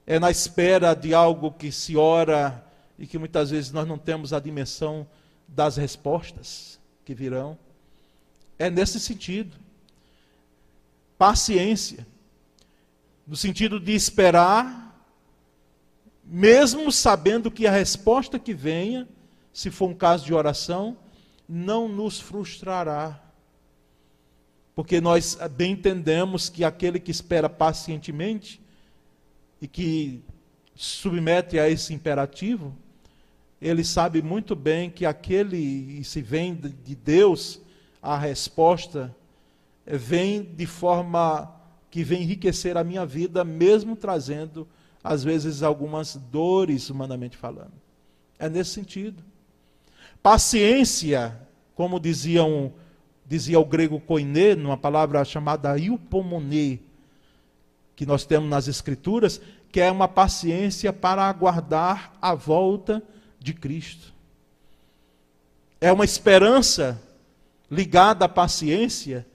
é 0.07 0.19
na 0.19 0.31
espera 0.31 0.95
de 0.95 1.13
algo 1.13 1.53
que 1.53 1.71
se 1.71 1.97
ora 1.97 2.65
e 2.99 3.07
que 3.07 3.19
muitas 3.19 3.51
vezes 3.51 3.71
nós 3.71 3.87
não 3.87 3.99
temos 3.99 4.33
a 4.33 4.41
dimensão 4.41 5.07
das 5.47 5.77
respostas 5.77 6.81
que 7.05 7.15
virão. 7.15 7.59
É 8.59 8.71
nesse 8.71 8.99
sentido. 8.99 9.57
Paciência, 11.19 12.07
no 13.27 13.37
sentido 13.37 13.79
de 13.79 13.93
esperar, 13.93 15.05
mesmo 16.25 16.91
sabendo 16.91 17.51
que 17.51 17.67
a 17.67 17.71
resposta 17.71 18.39
que 18.39 18.55
venha, 18.55 19.07
se 19.53 19.71
for 19.71 19.91
um 19.91 19.95
caso 19.95 20.25
de 20.25 20.33
oração, 20.33 20.97
não 21.51 21.89
nos 21.89 22.21
frustrará. 22.21 23.21
Porque 24.73 25.01
nós 25.01 25.37
bem 25.57 25.73
entendemos 25.73 26.49
que 26.49 26.63
aquele 26.63 27.01
que 27.01 27.11
espera 27.11 27.49
pacientemente 27.49 28.63
e 29.61 29.67
que 29.67 30.23
submete 30.77 31.59
a 31.59 31.69
esse 31.69 31.93
imperativo, 31.93 32.75
ele 33.61 33.85
sabe 33.85 34.23
muito 34.23 34.55
bem 34.55 34.89
que 34.89 35.05
aquele, 35.05 36.03
se 36.05 36.23
vem 36.23 36.55
de 36.55 36.95
Deus, 36.95 37.61
a 38.01 38.17
resposta 38.17 39.15
vem 39.85 40.43
de 40.43 40.67
forma 40.67 41.53
que 41.91 42.05
vem 42.05 42.23
enriquecer 42.23 42.77
a 42.77 42.85
minha 42.85 43.05
vida, 43.05 43.45
mesmo 43.45 43.97
trazendo, 43.97 44.67
às 45.03 45.25
vezes, 45.25 45.63
algumas 45.63 46.15
dores, 46.15 46.89
humanamente 46.89 47.37
falando. 47.37 47.73
É 48.39 48.49
nesse 48.49 48.71
sentido. 48.71 49.30
Paciência, 50.23 51.41
como 51.75 51.99
dizia 51.99 52.45
o 52.45 53.65
grego 53.65 54.01
koiné, 54.01 54.55
numa 54.55 54.77
palavra 54.77 55.25
chamada 55.25 55.77
iupomoné, 55.77 56.79
que 57.97 58.05
nós 58.05 58.25
temos 58.25 58.49
nas 58.49 58.69
Escrituras, 58.69 59.41
que 59.71 59.81
é 59.81 59.91
uma 59.91 60.09
paciência 60.09 60.93
para 60.93 61.25
aguardar 61.25 62.13
a 62.21 62.35
volta 62.35 63.03
de 63.39 63.55
Cristo. 63.55 64.13
É 65.81 65.93
uma 65.93 66.05
esperança 66.05 67.01
ligada 67.71 68.25
à 68.25 68.29
paciência 68.29 69.27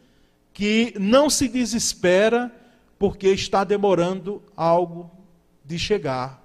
que 0.54 0.93
não 1.00 1.30
se 1.30 1.48
desespera 1.48 2.52
porque 3.00 3.30
está 3.30 3.63
demorando 3.63 4.43
algo 4.56 5.10
de 5.63 5.80
chegar, 5.80 6.44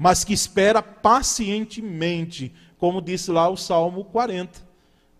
mas 0.00 0.24
que 0.24 0.32
espera 0.32 0.82
pacientemente 0.82 2.54
como 2.78 3.02
disse 3.02 3.30
lá 3.30 3.50
o 3.50 3.56
Salmo 3.58 4.02
40. 4.06 4.58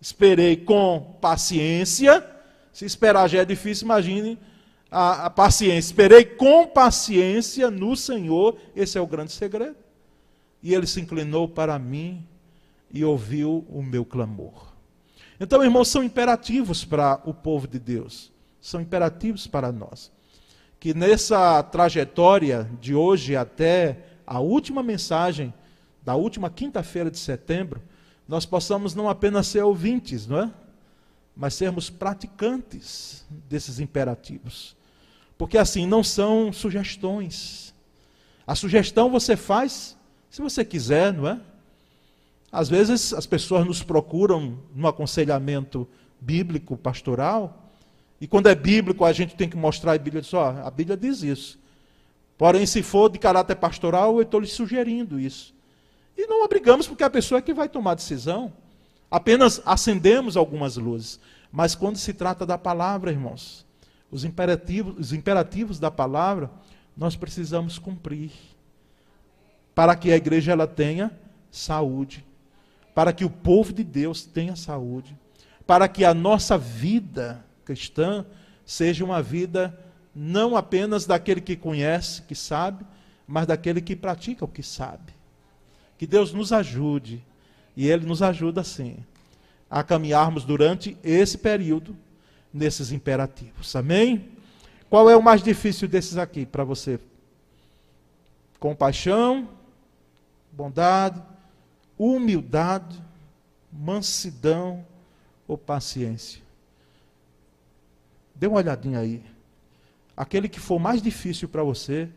Esperei 0.01 0.57
com 0.57 1.15
paciência. 1.21 2.27
Se 2.73 2.83
esperar 2.83 3.29
já 3.29 3.41
é 3.41 3.45
difícil, 3.45 3.85
imagine 3.85 4.39
a, 4.89 5.27
a 5.27 5.29
paciência. 5.29 5.91
Esperei 5.91 6.25
com 6.25 6.65
paciência 6.65 7.69
no 7.69 7.95
Senhor. 7.95 8.57
Esse 8.75 8.97
é 8.97 9.01
o 9.01 9.05
grande 9.05 9.31
segredo. 9.33 9.75
E 10.63 10.73
ele 10.73 10.87
se 10.87 10.99
inclinou 10.99 11.47
para 11.47 11.77
mim 11.77 12.25
e 12.91 13.05
ouviu 13.05 13.63
o 13.69 13.83
meu 13.83 14.03
clamor. 14.03 14.73
Então, 15.39 15.63
irmãos, 15.63 15.89
são 15.89 16.03
imperativos 16.03 16.83
para 16.83 17.21
o 17.23 17.35
povo 17.35 17.67
de 17.67 17.77
Deus. 17.77 18.31
São 18.59 18.81
imperativos 18.81 19.45
para 19.45 19.71
nós. 19.71 20.11
Que 20.79 20.91
nessa 20.91 21.61
trajetória 21.61 22.67
de 22.81 22.95
hoje 22.95 23.35
até 23.35 24.09
a 24.25 24.39
última 24.39 24.81
mensagem 24.81 25.53
da 26.03 26.15
última 26.15 26.49
quinta-feira 26.49 27.11
de 27.11 27.19
setembro, 27.19 27.81
nós 28.27 28.45
possamos 28.45 28.95
não 28.95 29.09
apenas 29.09 29.47
ser 29.47 29.61
ouvintes, 29.63 30.25
não 30.27 30.39
é? 30.39 30.51
Mas 31.35 31.53
sermos 31.53 31.89
praticantes 31.89 33.25
desses 33.49 33.79
imperativos. 33.79 34.75
Porque 35.37 35.57
assim, 35.57 35.85
não 35.85 36.03
são 36.03 36.51
sugestões. 36.51 37.73
A 38.45 38.55
sugestão 38.55 39.09
você 39.09 39.35
faz 39.35 39.97
se 40.29 40.41
você 40.41 40.63
quiser, 40.63 41.13
não 41.13 41.27
é? 41.27 41.39
Às 42.51 42.69
vezes 42.69 43.13
as 43.13 43.25
pessoas 43.25 43.65
nos 43.65 43.83
procuram 43.83 44.57
no 44.73 44.87
aconselhamento 44.87 45.87
bíblico, 46.19 46.77
pastoral, 46.77 47.71
e 48.19 48.27
quando 48.27 48.47
é 48.47 48.55
bíblico 48.55 49.03
a 49.03 49.11
gente 49.11 49.35
tem 49.35 49.49
que 49.49 49.57
mostrar 49.57 49.93
a 49.93 49.97
Bíblia 49.97 50.21
diz, 50.21 50.33
ó, 50.33 50.51
a 50.63 50.69
Bíblia 50.69 50.95
diz 50.95 51.23
isso. 51.23 51.59
Porém, 52.41 52.65
se 52.65 52.81
for 52.81 53.07
de 53.07 53.19
caráter 53.19 53.53
pastoral, 53.53 54.15
eu 54.15 54.23
estou 54.23 54.39
lhe 54.39 54.47
sugerindo 54.47 55.19
isso. 55.19 55.53
E 56.17 56.25
não 56.25 56.43
obrigamos, 56.43 56.87
porque 56.87 57.03
a 57.03 57.09
pessoa 57.09 57.37
é 57.37 57.41
que 57.43 57.53
vai 57.53 57.69
tomar 57.69 57.91
a 57.91 57.93
decisão. 57.93 58.51
Apenas 59.11 59.61
acendemos 59.63 60.35
algumas 60.35 60.75
luzes. 60.75 61.19
Mas 61.51 61.75
quando 61.75 61.97
se 61.97 62.15
trata 62.15 62.43
da 62.43 62.57
palavra, 62.57 63.11
irmãos, 63.11 63.63
os 64.09 64.23
imperativos, 64.23 64.95
os 64.97 65.13
imperativos 65.13 65.77
da 65.77 65.91
palavra, 65.91 66.49
nós 66.97 67.15
precisamos 67.15 67.77
cumprir. 67.77 68.31
Para 69.75 69.95
que 69.95 70.11
a 70.11 70.15
igreja 70.15 70.51
ela 70.51 70.65
tenha 70.65 71.11
saúde. 71.51 72.25
Para 72.95 73.13
que 73.13 73.23
o 73.23 73.29
povo 73.29 73.71
de 73.71 73.83
Deus 73.83 74.25
tenha 74.25 74.55
saúde. 74.55 75.15
Para 75.67 75.87
que 75.87 76.03
a 76.03 76.11
nossa 76.11 76.57
vida 76.57 77.45
cristã 77.63 78.25
seja 78.65 79.05
uma 79.05 79.21
vida 79.21 79.90
não 80.13 80.55
apenas 80.55 81.05
daquele 81.05 81.41
que 81.41 81.55
conhece, 81.55 82.21
que 82.23 82.35
sabe, 82.35 82.85
mas 83.27 83.47
daquele 83.47 83.81
que 83.81 83.95
pratica 83.95 84.45
o 84.45 84.47
que 84.47 84.61
sabe. 84.61 85.13
Que 85.97 86.05
Deus 86.05 86.33
nos 86.33 86.51
ajude, 86.51 87.23
e 87.75 87.87
Ele 87.87 88.05
nos 88.05 88.21
ajuda 88.21 88.63
sim, 88.63 88.97
a 89.69 89.83
caminharmos 89.83 90.43
durante 90.43 90.97
esse 91.03 91.37
período 91.37 91.95
nesses 92.53 92.91
imperativos. 92.91 93.75
Amém? 93.75 94.29
Qual 94.89 95.09
é 95.09 95.15
o 95.15 95.23
mais 95.23 95.41
difícil 95.41 95.87
desses 95.87 96.17
aqui 96.17 96.45
para 96.45 96.65
você? 96.65 96.99
Compaixão, 98.59 99.47
bondade, 100.51 101.21
humildade, 101.97 103.01
mansidão 103.71 104.85
ou 105.47 105.57
paciência? 105.57 106.41
Dê 108.35 108.47
uma 108.47 108.57
olhadinha 108.57 108.99
aí. 108.99 109.23
Aquele 110.15 110.47
que 110.49 110.59
for 110.59 110.79
mais 110.79 111.01
difícil 111.01 111.47
para 111.47 111.63
você, 111.63 112.09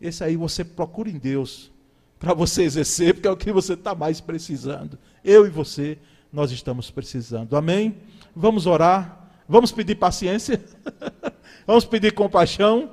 esse 0.00 0.24
aí 0.24 0.36
você 0.36 0.64
procura 0.64 1.10
em 1.10 1.18
Deus 1.18 1.70
para 2.18 2.34
você 2.34 2.62
exercer, 2.62 3.14
porque 3.14 3.28
é 3.28 3.30
o 3.30 3.36
que 3.36 3.52
você 3.52 3.72
está 3.72 3.94
mais 3.94 4.20
precisando. 4.20 4.98
Eu 5.24 5.46
e 5.46 5.50
você, 5.50 5.98
nós 6.32 6.50
estamos 6.50 6.90
precisando. 6.90 7.56
Amém? 7.56 7.96
Vamos 8.36 8.66
orar. 8.66 9.30
Vamos 9.48 9.72
pedir 9.72 9.96
paciência. 9.96 10.62
Vamos 11.66 11.84
pedir 11.84 12.12
compaixão. 12.12 12.90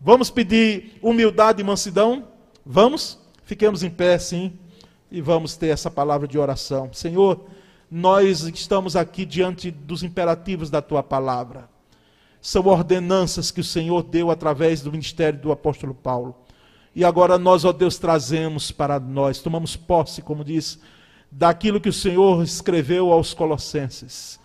Vamos 0.00 0.30
pedir 0.30 0.98
humildade 1.02 1.60
e 1.60 1.64
mansidão. 1.64 2.28
Vamos? 2.64 3.18
Fiquemos 3.44 3.82
em 3.82 3.90
pé, 3.90 4.18
sim. 4.18 4.52
E 5.10 5.20
vamos 5.20 5.56
ter 5.56 5.68
essa 5.68 5.90
palavra 5.90 6.26
de 6.26 6.38
oração. 6.38 6.92
Senhor, 6.92 7.46
nós 7.90 8.42
estamos 8.42 8.96
aqui 8.96 9.24
diante 9.24 9.70
dos 9.70 10.02
imperativos 10.02 10.68
da 10.68 10.82
tua 10.82 11.02
palavra. 11.02 11.68
São 12.46 12.64
ordenanças 12.68 13.50
que 13.50 13.60
o 13.60 13.64
Senhor 13.64 14.04
deu 14.04 14.30
através 14.30 14.80
do 14.80 14.92
ministério 14.92 15.40
do 15.40 15.50
apóstolo 15.50 15.92
Paulo. 15.92 16.32
E 16.94 17.04
agora 17.04 17.36
nós, 17.38 17.64
ó 17.64 17.72
Deus, 17.72 17.98
trazemos 17.98 18.70
para 18.70 19.00
nós, 19.00 19.40
tomamos 19.40 19.74
posse, 19.74 20.22
como 20.22 20.44
diz, 20.44 20.78
daquilo 21.28 21.80
que 21.80 21.88
o 21.88 21.92
Senhor 21.92 22.44
escreveu 22.44 23.10
aos 23.10 23.34
Colossenses. 23.34 24.38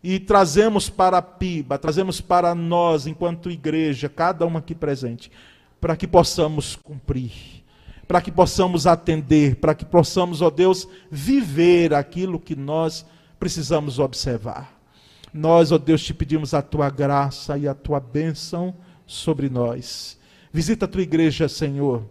E 0.00 0.20
trazemos 0.20 0.88
para 0.88 1.18
a 1.18 1.22
PIBA, 1.22 1.76
trazemos 1.76 2.20
para 2.20 2.54
nós, 2.54 3.04
enquanto 3.04 3.50
igreja, 3.50 4.08
cada 4.08 4.46
uma 4.46 4.60
aqui 4.60 4.72
presente, 4.72 5.28
para 5.80 5.96
que 5.96 6.06
possamos 6.06 6.76
cumprir, 6.76 7.32
para 8.06 8.22
que 8.22 8.30
possamos 8.30 8.86
atender, 8.86 9.56
para 9.56 9.74
que 9.74 9.84
possamos, 9.84 10.40
ó 10.40 10.50
Deus, 10.50 10.86
viver 11.10 11.94
aquilo 11.94 12.38
que 12.38 12.54
nós 12.54 13.04
precisamos 13.40 13.98
observar. 13.98 14.73
Nós, 15.34 15.72
ó 15.72 15.78
Deus, 15.78 16.04
te 16.04 16.14
pedimos 16.14 16.54
a 16.54 16.62
tua 16.62 16.88
graça 16.88 17.58
e 17.58 17.66
a 17.66 17.74
tua 17.74 17.98
bênção 17.98 18.72
sobre 19.04 19.50
nós. 19.50 20.16
Visita 20.52 20.84
a 20.84 20.88
tua 20.88 21.02
igreja, 21.02 21.48
Senhor, 21.48 22.04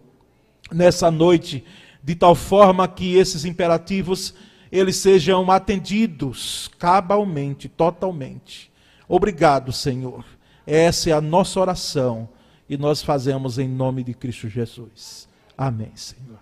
nessa 0.70 1.10
noite, 1.10 1.64
de 2.02 2.14
tal 2.14 2.34
forma 2.34 2.86
que 2.86 3.16
esses 3.16 3.46
imperativos 3.46 4.34
eles 4.70 4.96
sejam 4.96 5.50
atendidos 5.50 6.68
cabalmente, 6.78 7.68
totalmente. 7.68 8.70
Obrigado, 9.08 9.72
Senhor. 9.72 10.24
Essa 10.66 11.10
é 11.10 11.12
a 11.12 11.20
nossa 11.20 11.60
oração 11.60 12.28
e 12.68 12.76
nós 12.76 13.00
fazemos 13.02 13.58
em 13.58 13.68
nome 13.68 14.02
de 14.02 14.12
Cristo 14.12 14.48
Jesus. 14.48 15.28
Amém, 15.56 15.92
Senhor. 15.94 16.33